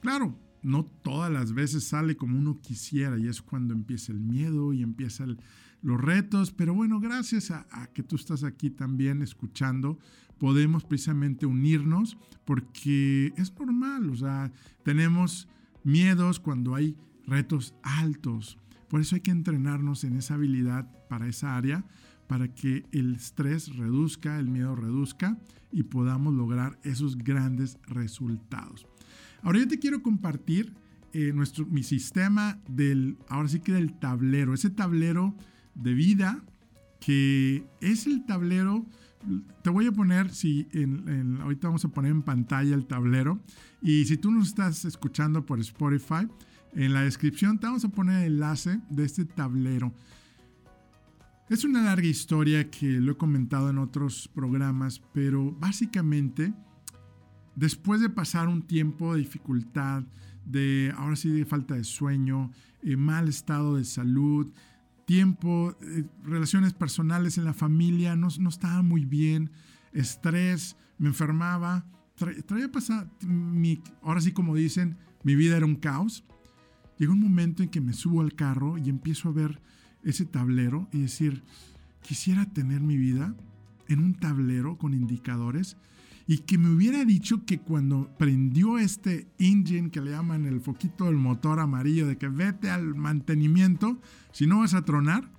Claro, 0.00 0.36
no 0.62 0.84
todas 0.84 1.30
las 1.30 1.52
veces 1.52 1.84
sale 1.84 2.16
como 2.16 2.36
uno 2.36 2.58
quisiera 2.60 3.16
y 3.16 3.28
es 3.28 3.40
cuando 3.40 3.74
empieza 3.74 4.12
el 4.12 4.18
miedo 4.18 4.72
y 4.72 4.82
empiezan 4.82 5.38
los 5.82 6.00
retos, 6.00 6.52
pero 6.52 6.74
bueno, 6.74 7.00
gracias 7.00 7.50
a, 7.50 7.66
que 7.92 8.02
tú 8.02 8.16
estás 8.16 8.44
aquí 8.44 8.70
también 8.70 9.22
escuchando, 9.22 9.98
podemos 10.38 10.84
precisamente 10.84 11.46
unirnos 11.46 12.18
porque 12.44 13.32
es 13.36 13.52
normal, 13.58 14.10
o 14.10 14.16
sea, 14.16 14.52
tenemos 14.82 15.48
miedos 15.84 16.40
cuando 16.40 16.74
hay 16.74 16.96
retos 17.26 17.74
altos. 17.82 18.58
Por 18.88 19.00
eso 19.00 19.16
hay 19.16 19.20
que 19.20 19.30
entrenarnos 19.30 20.04
en 20.04 20.16
esa 20.16 20.34
habilidad 20.34 20.90
para 21.08 21.28
esa 21.28 21.56
área, 21.56 21.84
para 22.26 22.54
que 22.54 22.86
el 22.92 23.14
estrés 23.14 23.76
reduzca, 23.76 24.38
el 24.38 24.48
miedo 24.48 24.74
reduzca 24.74 25.38
y 25.72 25.84
podamos 25.84 26.34
lograr 26.34 26.78
esos 26.82 27.18
grandes 27.18 27.78
resultados. 27.86 28.86
Ahora 29.42 29.60
yo 29.60 29.68
te 29.68 29.78
quiero 29.78 30.02
compartir 30.02 30.74
eh, 31.12 31.32
nuestro, 31.34 31.66
mi 31.66 31.82
sistema 31.82 32.58
del, 32.68 33.16
ahora 33.28 33.48
sí 33.48 33.60
que 33.60 33.72
del 33.72 33.98
tablero, 33.98 34.52
ese 34.54 34.70
tablero 34.70 35.34
de 35.78 35.94
vida 35.94 36.44
que 37.00 37.64
es 37.80 38.06
el 38.06 38.26
tablero 38.26 38.84
te 39.62 39.70
voy 39.70 39.86
a 39.86 39.92
poner, 39.92 40.30
si 40.30 40.68
en, 40.72 41.40
ahorita 41.40 41.68
vamos 41.68 41.84
a 41.84 41.88
poner 41.88 42.12
en 42.12 42.22
pantalla 42.22 42.74
el 42.74 42.86
tablero. 42.86 43.40
Y 43.82 44.04
si 44.04 44.16
tú 44.16 44.30
nos 44.30 44.48
estás 44.48 44.84
escuchando 44.84 45.44
por 45.44 45.60
Spotify, 45.60 46.28
en 46.74 46.92
la 46.92 47.02
descripción 47.02 47.58
te 47.58 47.66
vamos 47.66 47.84
a 47.84 47.88
poner 47.88 48.24
el 48.24 48.34
enlace 48.34 48.80
de 48.90 49.04
este 49.04 49.24
tablero. 49.24 49.92
Es 51.48 51.64
una 51.64 51.82
larga 51.82 52.06
historia 52.06 52.70
que 52.70 53.00
lo 53.00 53.12
he 53.12 53.16
comentado 53.16 53.70
en 53.70 53.78
otros 53.78 54.28
programas, 54.34 55.00
pero 55.12 55.50
básicamente, 55.52 56.52
después 57.56 58.00
de 58.00 58.10
pasar 58.10 58.48
un 58.48 58.62
tiempo 58.62 59.14
de 59.14 59.20
dificultad, 59.20 60.04
de 60.44 60.92
ahora 60.96 61.16
sí 61.16 61.30
de 61.30 61.44
falta 61.46 61.74
de 61.74 61.84
sueño, 61.84 62.50
eh, 62.82 62.96
mal 62.96 63.28
estado 63.28 63.76
de 63.76 63.84
salud, 63.84 64.52
tiempo, 65.08 65.74
eh, 65.80 66.04
relaciones 66.22 66.74
personales 66.74 67.38
en 67.38 67.46
la 67.46 67.54
familia 67.54 68.14
no, 68.14 68.28
no 68.38 68.50
estaba 68.50 68.82
muy 68.82 69.06
bien. 69.06 69.50
estrés, 69.94 70.76
me 70.98 71.08
enfermaba, 71.08 71.86
traía 72.46 72.70
pasar, 72.70 73.08
mi, 73.26 73.82
ahora 74.02 74.20
sí 74.20 74.32
como 74.32 74.54
dicen, 74.54 74.98
mi 75.22 75.34
vida 75.34 75.56
era 75.56 75.64
un 75.64 75.76
caos. 75.76 76.24
Llegó 76.98 77.14
un 77.14 77.20
momento 77.20 77.62
en 77.62 77.70
que 77.70 77.80
me 77.80 77.94
subo 77.94 78.20
al 78.20 78.34
carro 78.34 78.76
y 78.76 78.90
empiezo 78.90 79.30
a 79.30 79.32
ver 79.32 79.62
ese 80.02 80.26
tablero 80.26 80.88
y 80.92 81.00
decir, 81.00 81.42
quisiera 82.02 82.44
tener 82.44 82.82
mi 82.82 82.98
vida 82.98 83.34
en 83.88 84.00
un 84.00 84.12
tablero 84.12 84.76
con 84.76 84.92
indicadores 84.92 85.78
y 86.30 86.40
que 86.40 86.58
me 86.58 86.68
hubiera 86.68 87.06
dicho 87.06 87.46
que 87.46 87.58
cuando 87.58 88.10
prendió 88.18 88.76
este 88.76 89.26
engine 89.38 89.90
que 89.90 90.02
le 90.02 90.10
llaman 90.10 90.44
el 90.44 90.60
foquito 90.60 91.06
del 91.06 91.16
motor 91.16 91.58
amarillo 91.58 92.06
de 92.06 92.18
que 92.18 92.28
vete 92.28 92.68
al 92.68 92.94
mantenimiento, 92.94 93.98
si 94.30 94.46
no 94.46 94.58
vas 94.58 94.74
a 94.74 94.84
tronar. 94.84 95.30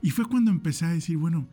Y 0.00 0.10
fue 0.10 0.26
cuando 0.26 0.52
empecé 0.52 0.84
a 0.84 0.90
decir, 0.90 1.16
bueno, 1.16 1.48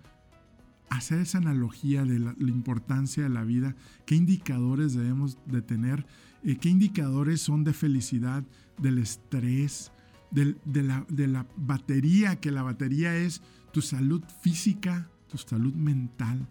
hacer 0.89 1.19
esa 1.19 1.39
analogía 1.39 2.05
de 2.05 2.19
la, 2.19 2.35
importancia 2.41 3.23
de 3.23 3.29
la 3.29 3.43
vida, 3.43 3.75
qué 4.05 4.13
indicadores 4.13 4.93
debemos 4.93 5.39
de 5.47 5.63
tener, 5.63 6.05
eh, 6.43 6.57
qué 6.57 6.69
indicadores 6.69 7.41
son 7.41 7.63
de 7.63 7.73
felicidad, 7.73 8.43
del 8.77 8.99
estrés, 8.99 9.91
de, 10.29 10.55
la, 10.83 11.07
de 11.09 11.27
la 11.27 11.47
batería, 11.57 12.35
que 12.35 12.51
la 12.51 12.61
batería 12.61 13.17
es 13.17 13.41
tu 13.71 13.81
salud 13.81 14.21
física, 14.43 15.09
tu 15.27 15.39
salud 15.39 15.73
mental. 15.73 16.47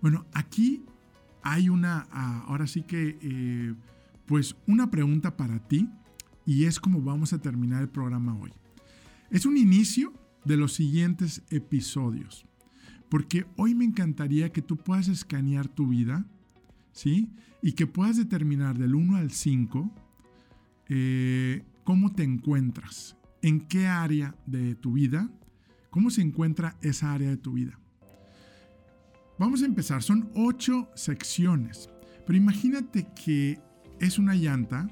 Bueno, 0.00 0.24
aquí 0.32 0.82
hay 1.44 1.68
una, 1.68 2.08
ah, 2.10 2.44
ahora 2.48 2.66
sí 2.66 2.82
que, 2.82 3.18
eh, 3.20 3.74
pues 4.26 4.56
una 4.66 4.90
pregunta 4.90 5.36
para 5.36 5.60
ti 5.60 5.88
y 6.46 6.64
es 6.64 6.80
como 6.80 7.02
vamos 7.02 7.34
a 7.34 7.40
terminar 7.40 7.82
el 7.82 7.90
programa 7.90 8.34
hoy. 8.34 8.50
Es 9.30 9.44
un 9.44 9.58
inicio 9.58 10.12
de 10.44 10.56
los 10.56 10.72
siguientes 10.72 11.42
episodios, 11.50 12.46
porque 13.10 13.46
hoy 13.56 13.74
me 13.74 13.84
encantaría 13.84 14.52
que 14.52 14.62
tú 14.62 14.76
puedas 14.76 15.08
escanear 15.08 15.68
tu 15.68 15.88
vida, 15.88 16.26
¿sí? 16.92 17.30
Y 17.62 17.72
que 17.72 17.86
puedas 17.86 18.16
determinar 18.16 18.78
del 18.78 18.94
1 18.94 19.16
al 19.16 19.30
5 19.30 19.90
eh, 20.88 21.64
cómo 21.84 22.12
te 22.12 22.22
encuentras, 22.22 23.16
en 23.42 23.60
qué 23.60 23.86
área 23.86 24.34
de 24.46 24.74
tu 24.74 24.92
vida, 24.92 25.30
cómo 25.90 26.10
se 26.10 26.22
encuentra 26.22 26.78
esa 26.80 27.12
área 27.12 27.28
de 27.28 27.36
tu 27.36 27.52
vida. 27.52 27.78
Vamos 29.38 29.62
a 29.62 29.66
empezar, 29.66 30.02
son 30.02 30.30
ocho 30.34 30.88
secciones, 30.94 31.90
pero 32.26 32.36
imagínate 32.36 33.06
que 33.14 33.58
es 33.98 34.18
una 34.18 34.34
llanta 34.34 34.88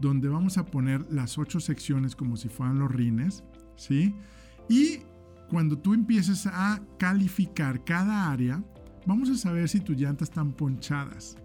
donde 0.00 0.28
vamos 0.28 0.56
a 0.56 0.64
poner 0.64 1.04
las 1.10 1.36
ocho 1.36 1.58
secciones 1.58 2.14
como 2.14 2.36
si 2.36 2.48
fueran 2.48 2.78
los 2.78 2.90
rines, 2.90 3.42
¿sí? 3.76 4.14
Y 4.68 5.00
cuando 5.48 5.76
tú 5.78 5.94
empieces 5.94 6.46
a 6.46 6.80
calificar 6.98 7.84
cada 7.84 8.30
área, 8.30 8.62
vamos 9.04 9.30
a 9.30 9.36
saber 9.36 9.68
si 9.68 9.80
tus 9.80 9.96
llantas 9.96 10.28
están 10.28 10.52
ponchadas. 10.52 11.36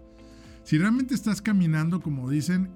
Si 0.62 0.78
realmente 0.78 1.14
estás 1.14 1.42
caminando, 1.42 2.00
como 2.00 2.30
dicen, 2.30 2.70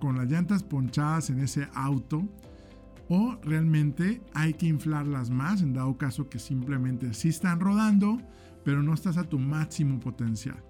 con 0.00 0.16
las 0.16 0.30
llantas 0.30 0.62
ponchadas 0.62 1.30
en 1.30 1.40
ese 1.40 1.68
auto, 1.74 2.28
o 3.08 3.38
realmente 3.42 4.20
hay 4.34 4.54
que 4.54 4.66
inflarlas 4.66 5.30
más 5.30 5.62
en 5.62 5.72
dado 5.72 5.96
caso 5.96 6.28
que 6.28 6.38
simplemente 6.38 7.14
sí 7.14 7.28
están 7.28 7.60
rodando, 7.60 8.20
pero 8.66 8.82
no 8.82 8.94
estás 8.94 9.16
a 9.16 9.22
tu 9.22 9.38
máximo 9.38 10.00
potencial. 10.00 10.60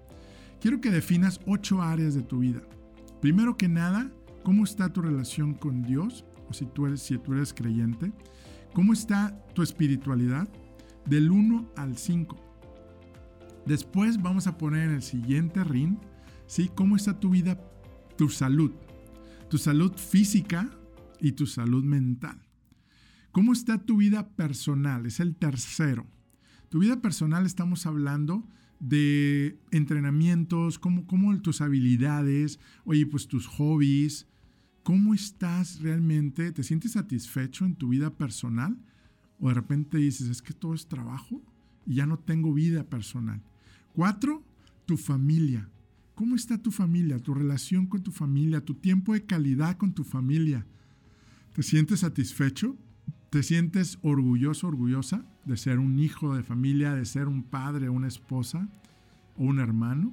Quiero 0.61 0.79
que 0.79 0.91
definas 0.91 1.39
ocho 1.47 1.81
áreas 1.81 2.13
de 2.13 2.21
tu 2.21 2.37
vida. 2.37 2.61
Primero 3.21 3.57
que 3.57 3.67
nada, 3.67 4.11
¿cómo 4.43 4.65
está 4.65 4.93
tu 4.93 5.01
relación 5.01 5.55
con 5.55 5.81
Dios? 5.81 6.23
O 6.47 6.53
si 6.53 6.67
tú 6.67 6.85
eres, 6.85 7.01
si 7.01 7.17
tú 7.17 7.33
eres 7.33 7.55
creyente. 7.55 8.13
¿Cómo 8.71 8.93
está 8.93 9.43
tu 9.55 9.63
espiritualidad? 9.63 10.47
Del 11.07 11.31
1 11.31 11.71
al 11.75 11.97
5. 11.97 12.37
Después 13.65 14.21
vamos 14.21 14.45
a 14.45 14.59
poner 14.59 14.89
en 14.89 14.95
el 14.97 15.01
siguiente 15.01 15.63
ring, 15.63 15.97
¿sí? 16.45 16.69
¿Cómo 16.75 16.97
está 16.97 17.19
tu 17.19 17.31
vida, 17.31 17.59
tu 18.15 18.29
salud? 18.29 18.73
Tu 19.49 19.57
salud 19.57 19.91
física 19.95 20.69
y 21.19 21.31
tu 21.31 21.47
salud 21.47 21.83
mental. 21.83 22.39
¿Cómo 23.31 23.53
está 23.53 23.79
tu 23.79 23.97
vida 23.97 24.29
personal? 24.35 25.07
Es 25.07 25.19
el 25.19 25.35
tercero. 25.35 26.05
Tu 26.69 26.79
vida 26.79 27.01
personal 27.01 27.45
estamos 27.45 27.85
hablando 27.85 28.45
de 28.79 29.57
entrenamientos, 29.71 30.79
cómo, 30.79 31.07
cómo 31.07 31.39
tus 31.41 31.61
habilidades, 31.61 32.59
oye, 32.83 33.05
pues 33.05 33.27
tus 33.27 33.47
hobbies, 33.47 34.27
cómo 34.83 35.13
estás 35.13 35.79
realmente, 35.79 36.51
te 36.51 36.63
sientes 36.63 36.93
satisfecho 36.93 37.65
en 37.65 37.75
tu 37.75 37.89
vida 37.89 38.15
personal 38.15 38.77
o 39.39 39.49
de 39.49 39.53
repente 39.53 39.97
dices, 39.97 40.27
es 40.27 40.41
que 40.41 40.53
todo 40.53 40.73
es 40.73 40.87
trabajo 40.87 41.41
y 41.85 41.95
ya 41.95 42.05
no 42.05 42.19
tengo 42.19 42.53
vida 42.53 42.83
personal. 42.83 43.41
Cuatro, 43.93 44.43
tu 44.85 44.97
familia. 44.97 45.69
¿Cómo 46.15 46.35
está 46.35 46.57
tu 46.57 46.71
familia, 46.71 47.19
tu 47.19 47.33
relación 47.33 47.85
con 47.85 48.01
tu 48.01 48.11
familia, 48.11 48.65
tu 48.65 48.73
tiempo 48.73 49.13
de 49.13 49.25
calidad 49.25 49.77
con 49.77 49.93
tu 49.93 50.03
familia? 50.03 50.65
¿Te 51.53 51.63
sientes 51.63 52.01
satisfecho? 52.01 52.75
¿Te 53.37 53.43
sientes 53.43 53.99
orgulloso, 54.01 54.67
orgullosa 54.67 55.23
de 55.45 55.57
ser 55.57 55.77
un 55.77 55.99
hijo 55.99 56.35
de 56.35 56.41
familia, 56.41 56.95
de 56.95 57.05
ser 57.05 57.27
un 57.27 57.43
padre, 57.43 57.87
una 57.87 58.07
esposa 58.07 58.67
o 59.37 59.43
un 59.43 59.59
hermano? 59.59 60.11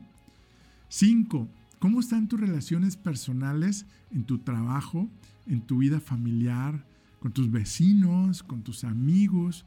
Cinco, 0.90 1.48
¿cómo 1.78 2.00
están 2.00 2.28
tus 2.28 2.38
relaciones 2.38 2.98
personales 2.98 3.86
en 4.10 4.24
tu 4.24 4.40
trabajo, 4.40 5.08
en 5.46 5.62
tu 5.62 5.78
vida 5.78 6.00
familiar, 6.00 6.84
con 7.18 7.32
tus 7.32 7.50
vecinos, 7.50 8.42
con 8.42 8.62
tus 8.62 8.84
amigos? 8.84 9.64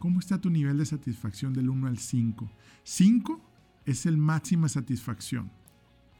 ¿Cómo 0.00 0.18
está 0.18 0.40
tu 0.40 0.50
nivel 0.50 0.78
de 0.78 0.86
satisfacción 0.86 1.54
del 1.54 1.68
1 1.68 1.86
al 1.86 1.98
5? 1.98 2.50
5 2.82 3.40
es 3.84 4.06
el 4.06 4.16
máxima 4.16 4.68
satisfacción. 4.68 5.48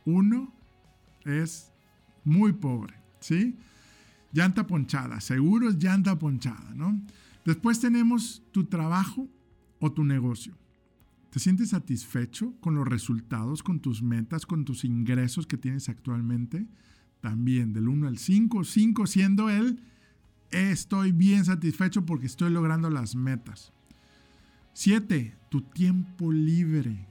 1 0.05 0.53
es 1.25 1.73
muy 2.23 2.53
pobre, 2.53 2.95
¿sí? 3.19 3.57
Llanta 4.33 4.67
ponchada, 4.67 5.21
seguro 5.21 5.69
es 5.69 5.77
llanta 5.77 6.19
ponchada, 6.19 6.75
¿no? 6.75 7.01
Después 7.45 7.81
tenemos 7.81 8.43
tu 8.53 8.65
trabajo 8.65 9.29
o 9.81 9.93
tu 9.93 10.05
negocio. 10.05 10.55
¿Te 11.31 11.39
sientes 11.39 11.71
satisfecho 11.71 12.55
con 12.61 12.75
los 12.75 12.89
resultados, 12.89 13.63
con 13.63 13.81
tus 13.81 14.03
metas, 14.03 14.47
con 14.47 14.65
tus 14.65 14.85
ingresos 14.85 15.47
que 15.47 15.59
tienes 15.59 15.89
actualmente? 15.89 16.67
También 17.21 17.73
del 17.73 17.89
1 17.89 18.09
al 18.09 18.19
5, 18.19 18.65
5 18.65 19.07
siendo 19.07 19.51
el 19.51 19.81
estoy 20.51 21.13
bien 21.13 21.45
satisfecho 21.45 22.07
porque 22.07 22.27
estoy 22.27 22.51
logrando 22.51 22.91
las 22.91 23.15
metas. 23.15 23.73
7. 24.73 25.35
Tu 25.49 25.61
tiempo 25.63 26.33
libre. 26.33 27.07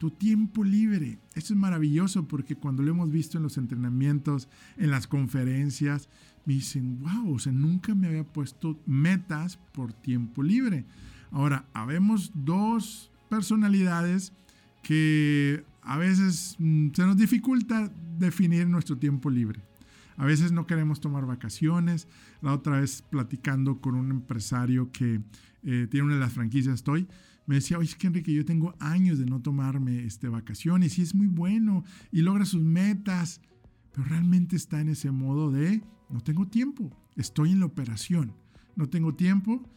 Tu 0.00 0.10
tiempo 0.10 0.64
libre. 0.64 1.18
Esto 1.34 1.52
es 1.52 1.60
maravilloso 1.60 2.26
porque 2.26 2.56
cuando 2.56 2.82
lo 2.82 2.90
hemos 2.90 3.10
visto 3.10 3.36
en 3.36 3.42
los 3.42 3.58
entrenamientos, 3.58 4.48
en 4.78 4.90
las 4.90 5.06
conferencias, 5.06 6.08
me 6.46 6.54
dicen, 6.54 7.00
wow, 7.00 7.34
o 7.34 7.38
sea, 7.38 7.52
nunca 7.52 7.94
me 7.94 8.06
había 8.06 8.24
puesto 8.24 8.80
metas 8.86 9.58
por 9.72 9.92
tiempo 9.92 10.42
libre. 10.42 10.86
Ahora, 11.30 11.66
habemos 11.74 12.32
dos 12.34 13.10
personalidades 13.28 14.32
que 14.82 15.64
a 15.82 15.98
veces 15.98 16.56
mm, 16.58 16.92
se 16.94 17.04
nos 17.04 17.18
dificulta 17.18 17.92
definir 18.18 18.66
nuestro 18.68 18.96
tiempo 18.96 19.28
libre. 19.28 19.60
A 20.16 20.24
veces 20.24 20.50
no 20.50 20.66
queremos 20.66 21.02
tomar 21.02 21.26
vacaciones. 21.26 22.08
La 22.40 22.54
otra 22.54 22.80
vez 22.80 23.02
platicando 23.02 23.82
con 23.82 23.96
un 23.96 24.10
empresario 24.10 24.90
que 24.92 25.20
eh, 25.62 25.88
tiene 25.90 26.06
una 26.06 26.14
de 26.14 26.20
las 26.20 26.32
franquicias, 26.32 26.76
estoy, 26.76 27.06
me 27.46 27.56
decía, 27.56 27.78
oye, 27.78 27.88
es 27.88 27.96
que 27.96 28.06
Enrique, 28.06 28.32
yo 28.32 28.44
tengo 28.44 28.74
años 28.78 29.18
de 29.18 29.26
no 29.26 29.40
tomarme 29.40 30.04
este, 30.04 30.28
vacaciones 30.28 30.98
y 30.98 31.02
es 31.02 31.14
muy 31.14 31.26
bueno 31.26 31.84
y 32.12 32.22
logra 32.22 32.44
sus 32.44 32.62
metas, 32.62 33.40
pero 33.92 34.04
realmente 34.04 34.56
está 34.56 34.80
en 34.80 34.88
ese 34.88 35.10
modo 35.10 35.50
de 35.50 35.82
no 36.08 36.20
tengo 36.20 36.46
tiempo, 36.46 36.90
estoy 37.16 37.52
en 37.52 37.60
la 37.60 37.66
operación, 37.66 38.34
no 38.76 38.88
tengo 38.88 39.14
tiempo 39.14 39.68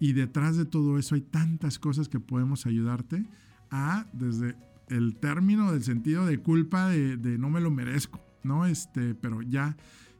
y 0.00 0.12
detrás 0.12 0.56
de 0.56 0.64
todo 0.64 0.98
eso 0.98 1.14
hay 1.14 1.22
tantas 1.22 1.78
cosas 1.78 2.08
que 2.08 2.20
podemos 2.20 2.66
ayudarte 2.66 3.26
a, 3.70 4.06
desde 4.12 4.56
el 4.88 5.16
término 5.16 5.72
del 5.72 5.82
sentido 5.82 6.26
de 6.26 6.38
culpa 6.38 6.88
de, 6.88 7.38
no 7.38 7.50
me 7.50 7.60
lo 7.60 7.70
merezco, 7.70 8.20
¿no? 8.42 8.66
Este, 8.66 9.14
pero 9.14 9.42
ya, 9.42 9.76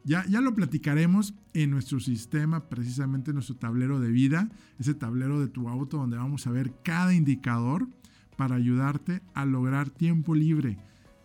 ya, 0.09 0.25
ya 0.27 0.41
lo 0.41 0.55
platicaremos 0.55 1.33
en 1.53 1.71
nuestro 1.71 1.99
sistema, 1.99 2.67
precisamente 2.67 3.31
en 3.31 3.35
nuestro 3.35 3.55
tablero 3.55 3.99
de 3.99 4.09
vida, 4.09 4.49
ese 4.79 4.93
tablero 4.93 5.39
de 5.39 5.47
tu 5.47 5.69
auto 5.69 5.97
donde 5.97 6.17
vamos 6.17 6.47
a 6.47 6.51
ver 6.51 6.73
cada 6.83 7.13
indicador 7.13 7.87
para 8.35 8.55
ayudarte 8.55 9.21
a 9.33 9.45
lograr 9.45 9.89
tiempo 9.89 10.35
libre 10.35 10.77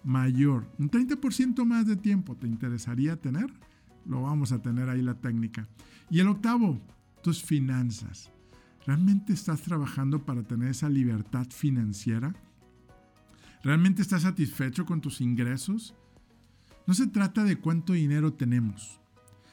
mayor, 0.04 0.70
un 0.78 0.90
30% 0.90 1.64
más 1.64 1.86
de 1.86 1.96
tiempo, 1.96 2.36
¿te 2.36 2.46
interesaría 2.46 3.16
tener? 3.16 3.50
lo 4.06 4.22
vamos 4.22 4.52
a 4.52 4.60
tener 4.62 4.88
ahí 4.88 5.02
la 5.02 5.14
técnica. 5.14 5.68
Y 6.10 6.20
el 6.20 6.28
octavo, 6.28 6.80
tus 7.22 7.42
finanzas. 7.42 8.30
¿Realmente 8.86 9.32
estás 9.32 9.62
trabajando 9.62 10.24
para 10.24 10.42
tener 10.42 10.68
esa 10.68 10.88
libertad 10.88 11.46
financiera? 11.50 12.34
¿Realmente 13.62 14.02
estás 14.02 14.22
satisfecho 14.22 14.84
con 14.84 15.00
tus 15.00 15.20
ingresos? 15.20 15.94
No 16.86 16.94
se 16.94 17.06
trata 17.06 17.44
de 17.44 17.56
cuánto 17.56 17.94
dinero 17.94 18.34
tenemos. 18.34 19.00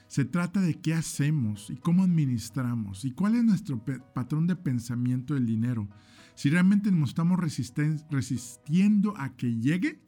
Se 0.07 0.25
trata 0.25 0.59
de 0.59 0.81
qué 0.81 0.93
hacemos 0.93 1.69
y 1.69 1.77
cómo 1.77 2.03
administramos 2.03 3.05
y 3.05 3.11
cuál 3.11 3.35
es 3.35 3.43
nuestro 3.45 3.81
patrón 4.13 4.47
de 4.47 4.57
pensamiento 4.57 5.33
del 5.33 5.45
dinero. 5.45 5.87
Si 6.35 6.49
realmente 6.49 6.91
nos 6.91 7.09
estamos 7.09 7.39
resistiendo 7.39 9.13
a 9.17 9.35
que 9.37 9.55
llegue 9.55 10.01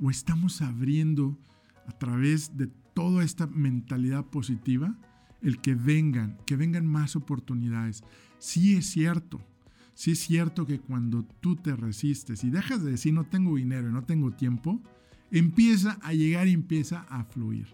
o 0.00 0.10
estamos 0.10 0.62
abriendo 0.62 1.38
a 1.86 1.92
través 1.92 2.56
de 2.56 2.66
toda 2.94 3.22
esta 3.22 3.46
mentalidad 3.46 4.24
positiva 4.24 4.96
el 5.42 5.60
que 5.60 5.74
vengan, 5.74 6.38
que 6.46 6.56
vengan 6.56 6.86
más 6.86 7.16
oportunidades. 7.16 8.02
Sí 8.38 8.74
es 8.74 8.86
cierto, 8.86 9.40
sí 9.94 10.12
es 10.12 10.18
cierto 10.18 10.66
que 10.66 10.80
cuando 10.80 11.24
tú 11.40 11.54
te 11.54 11.76
resistes 11.76 12.42
y 12.42 12.50
dejas 12.50 12.82
de 12.82 12.92
decir 12.92 13.12
no 13.12 13.24
tengo 13.24 13.56
dinero 13.56 13.88
y 13.88 13.92
no 13.92 14.02
tengo 14.04 14.32
tiempo, 14.32 14.82
empieza 15.30 15.98
a 16.02 16.12
llegar 16.12 16.48
y 16.48 16.52
empieza 16.52 17.06
a 17.08 17.24
fluir. 17.24 17.66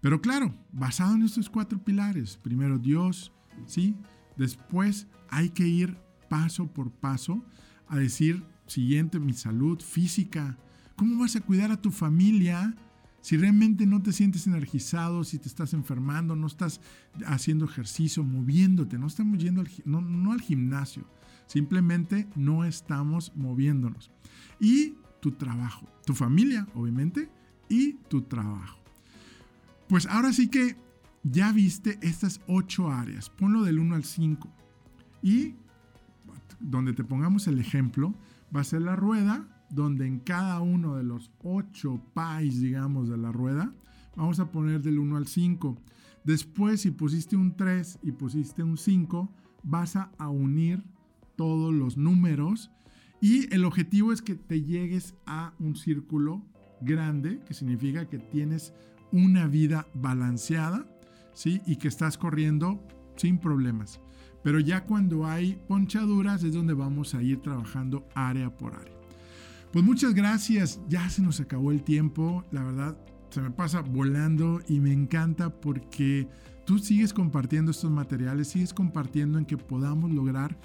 Pero 0.00 0.20
claro, 0.20 0.54
basado 0.72 1.14
en 1.14 1.22
estos 1.22 1.50
cuatro 1.50 1.82
pilares. 1.82 2.36
Primero 2.36 2.78
Dios, 2.78 3.32
¿sí? 3.66 3.94
Después 4.36 5.06
hay 5.28 5.50
que 5.50 5.66
ir 5.66 5.96
paso 6.28 6.72
por 6.72 6.90
paso 6.90 7.44
a 7.88 7.96
decir, 7.96 8.42
siguiente, 8.66 9.18
mi 9.18 9.34
salud 9.34 9.80
física. 9.80 10.56
¿Cómo 10.96 11.20
vas 11.20 11.36
a 11.36 11.40
cuidar 11.40 11.70
a 11.70 11.80
tu 11.80 11.90
familia 11.90 12.74
si 13.20 13.36
realmente 13.36 13.86
no 13.86 14.02
te 14.02 14.12
sientes 14.12 14.46
energizado, 14.46 15.24
si 15.24 15.38
te 15.38 15.48
estás 15.48 15.74
enfermando, 15.74 16.36
no 16.36 16.46
estás 16.46 16.80
haciendo 17.26 17.66
ejercicio, 17.66 18.24
moviéndote, 18.24 18.98
no 18.98 19.06
estamos 19.06 19.38
yendo 19.38 19.60
al, 19.60 19.68
no, 19.84 20.00
no 20.00 20.32
al 20.32 20.40
gimnasio, 20.40 21.04
simplemente 21.46 22.28
no 22.34 22.64
estamos 22.64 23.32
moviéndonos. 23.36 24.10
Y 24.58 24.94
tu 25.20 25.32
trabajo, 25.32 25.86
tu 26.04 26.14
familia, 26.14 26.66
obviamente, 26.74 27.30
y 27.68 27.94
tu 28.08 28.22
trabajo. 28.22 28.78
Pues 29.88 30.06
ahora 30.06 30.32
sí 30.32 30.48
que 30.48 30.76
ya 31.22 31.52
viste 31.52 31.98
estas 32.02 32.40
ocho 32.46 32.90
áreas. 32.90 33.30
Ponlo 33.30 33.62
del 33.62 33.78
1 33.78 33.94
al 33.94 34.04
5. 34.04 34.48
Y 35.22 35.54
donde 36.58 36.92
te 36.92 37.04
pongamos 37.04 37.46
el 37.46 37.58
ejemplo, 37.58 38.14
va 38.54 38.60
a 38.60 38.64
ser 38.64 38.82
la 38.82 38.96
rueda, 38.96 39.46
donde 39.70 40.06
en 40.06 40.18
cada 40.20 40.60
uno 40.60 40.96
de 40.96 41.04
los 41.04 41.30
ocho 41.42 42.00
pies, 42.14 42.60
digamos, 42.60 43.08
de 43.08 43.16
la 43.16 43.32
rueda, 43.32 43.72
vamos 44.16 44.40
a 44.40 44.50
poner 44.50 44.82
del 44.82 44.98
1 44.98 45.16
al 45.16 45.26
5. 45.26 45.76
Después, 46.24 46.82
si 46.82 46.90
pusiste 46.90 47.36
un 47.36 47.56
3 47.56 48.00
y 48.02 48.12
pusiste 48.12 48.62
un 48.62 48.76
5, 48.76 49.30
vas 49.62 49.96
a 49.96 50.28
unir 50.28 50.82
todos 51.36 51.72
los 51.72 51.96
números 51.96 52.70
y 53.20 53.52
el 53.54 53.64
objetivo 53.64 54.12
es 54.12 54.22
que 54.22 54.34
te 54.34 54.62
llegues 54.62 55.14
a 55.26 55.52
un 55.58 55.76
círculo 55.76 56.42
grande, 56.80 57.40
que 57.46 57.54
significa 57.54 58.08
que 58.08 58.18
tienes 58.18 58.72
una 59.12 59.46
vida 59.46 59.86
balanceada, 59.94 60.86
¿sí? 61.34 61.60
Y 61.66 61.76
que 61.76 61.88
estás 61.88 62.16
corriendo 62.16 62.82
sin 63.16 63.38
problemas. 63.38 64.00
Pero 64.42 64.58
ya 64.58 64.84
cuando 64.84 65.26
hay 65.26 65.60
ponchaduras 65.68 66.42
es 66.44 66.54
donde 66.54 66.72
vamos 66.72 67.14
a 67.14 67.22
ir 67.22 67.40
trabajando 67.42 68.08
área 68.14 68.56
por 68.56 68.74
área. 68.74 68.94
Pues 69.72 69.84
muchas 69.84 70.14
gracias, 70.14 70.80
ya 70.88 71.08
se 71.10 71.22
nos 71.22 71.40
acabó 71.40 71.70
el 71.70 71.82
tiempo, 71.82 72.44
la 72.50 72.64
verdad 72.64 72.98
se 73.28 73.40
me 73.40 73.50
pasa 73.50 73.82
volando 73.82 74.60
y 74.66 74.80
me 74.80 74.92
encanta 74.92 75.60
porque 75.60 76.26
tú 76.64 76.78
sigues 76.78 77.12
compartiendo 77.12 77.70
estos 77.70 77.90
materiales, 77.90 78.48
sigues 78.48 78.74
compartiendo 78.74 79.38
en 79.38 79.44
que 79.44 79.56
podamos 79.56 80.10
lograr 80.10 80.58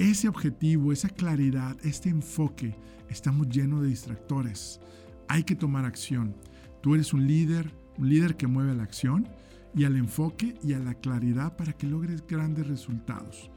ese 0.00 0.28
objetivo, 0.28 0.92
esa 0.92 1.10
claridad, 1.10 1.76
este 1.84 2.08
enfoque. 2.08 2.74
Estamos 3.10 3.50
llenos 3.50 3.82
de 3.82 3.88
distractores. 3.88 4.80
Hay 5.28 5.44
que 5.44 5.54
tomar 5.54 5.84
acción. 5.84 6.34
Tú 6.80 6.94
eres 6.94 7.12
un 7.12 7.26
líder, 7.26 7.70
un 7.98 8.08
líder 8.08 8.36
que 8.36 8.46
mueve 8.46 8.70
a 8.70 8.74
la 8.74 8.84
acción 8.84 9.28
y 9.74 9.84
al 9.84 9.96
enfoque 9.96 10.54
y 10.64 10.72
a 10.72 10.78
la 10.78 10.94
claridad 10.94 11.54
para 11.54 11.74
que 11.74 11.86
logres 11.86 12.26
grandes 12.26 12.66
resultados. 12.66 13.50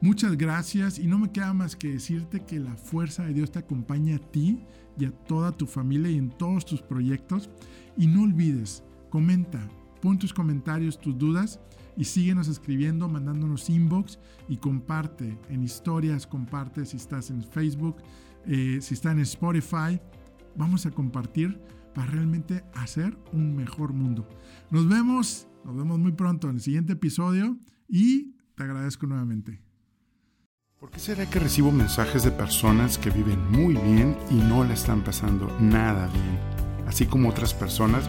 Muchas 0.00 0.38
gracias 0.38 0.98
y 0.98 1.06
no 1.06 1.18
me 1.18 1.30
queda 1.30 1.52
más 1.52 1.76
que 1.76 1.92
decirte 1.92 2.40
que 2.40 2.58
la 2.58 2.76
fuerza 2.76 3.24
de 3.24 3.34
Dios 3.34 3.52
te 3.52 3.58
acompaña 3.58 4.16
a 4.16 4.30
ti 4.30 4.60
y 4.98 5.04
a 5.04 5.10
toda 5.10 5.52
tu 5.52 5.66
familia 5.66 6.10
y 6.10 6.16
en 6.16 6.30
todos 6.30 6.64
tus 6.64 6.80
proyectos. 6.80 7.50
Y 7.98 8.06
no 8.06 8.22
olvides, 8.22 8.82
comenta, 9.10 9.60
pon 10.00 10.18
tus 10.18 10.32
comentarios, 10.32 10.98
tus 10.98 11.16
dudas 11.18 11.60
y 11.96 12.04
síguenos 12.04 12.48
escribiendo, 12.48 13.08
mandándonos 13.08 13.70
inbox 13.70 14.18
y 14.48 14.56
comparte 14.56 15.38
en 15.48 15.62
historias, 15.62 16.26
comparte 16.26 16.86
si 16.86 16.96
estás 16.96 17.30
en 17.30 17.42
Facebook, 17.42 17.96
eh, 18.46 18.78
si 18.80 18.94
estás 18.94 19.12
en 19.12 19.20
Spotify. 19.20 20.00
Vamos 20.56 20.86
a 20.86 20.90
compartir 20.90 21.60
para 21.94 22.10
realmente 22.10 22.64
hacer 22.74 23.16
un 23.32 23.54
mejor 23.54 23.92
mundo. 23.92 24.28
Nos 24.70 24.88
vemos, 24.88 25.48
nos 25.64 25.76
vemos 25.76 25.98
muy 25.98 26.12
pronto 26.12 26.48
en 26.48 26.56
el 26.56 26.60
siguiente 26.60 26.94
episodio 26.94 27.58
y 27.88 28.34
te 28.54 28.64
agradezco 28.64 29.06
nuevamente. 29.06 29.62
¿Por 30.78 30.90
qué 30.90 31.00
será 31.00 31.28
que 31.30 31.38
recibo 31.38 31.72
mensajes 31.72 32.24
de 32.24 32.30
personas 32.30 32.98
que 32.98 33.08
viven 33.08 33.40
muy 33.50 33.74
bien 33.74 34.16
y 34.30 34.34
no 34.34 34.64
le 34.64 34.74
están 34.74 35.02
pasando 35.02 35.48
nada 35.58 36.08
bien? 36.08 36.38
Así 36.86 37.06
como 37.06 37.30
otras 37.30 37.54
personas 37.54 38.08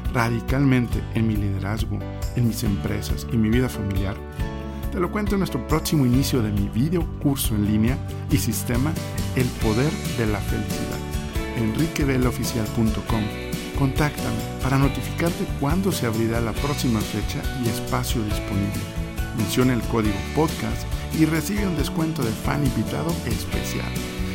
radicalmente 0.13 1.01
en 1.15 1.27
mi 1.27 1.35
liderazgo, 1.35 1.99
en 2.35 2.47
mis 2.47 2.63
empresas 2.63 3.27
y 3.31 3.37
mi 3.37 3.49
vida 3.49 3.69
familiar? 3.69 4.15
Te 4.91 4.99
lo 4.99 5.11
cuento 5.11 5.35
en 5.35 5.39
nuestro 5.39 5.65
próximo 5.67 6.05
inicio 6.05 6.41
de 6.41 6.51
mi 6.51 6.67
video 6.67 7.07
curso 7.19 7.55
en 7.55 7.65
línea 7.65 7.97
y 8.29 8.37
sistema 8.37 8.91
El 9.35 9.47
Poder 9.47 9.91
de 10.17 10.25
la 10.27 10.39
Felicidad. 10.39 10.99
enriqueveloficial.com 11.57 13.23
Contáctame 13.79 14.37
para 14.61 14.77
notificarte 14.77 15.43
cuándo 15.59 15.91
se 15.91 16.05
abrirá 16.05 16.39
la 16.39 16.51
próxima 16.53 16.99
fecha 16.99 17.41
y 17.63 17.69
espacio 17.69 18.21
disponible. 18.23 18.81
Menciona 19.37 19.73
el 19.73 19.81
código 19.81 20.17
podcast 20.35 20.83
y 21.19 21.25
recibe 21.25 21.65
un 21.65 21.75
descuento 21.77 22.21
de 22.21 22.31
fan 22.31 22.63
invitado 22.63 23.09
especial. 23.25 23.91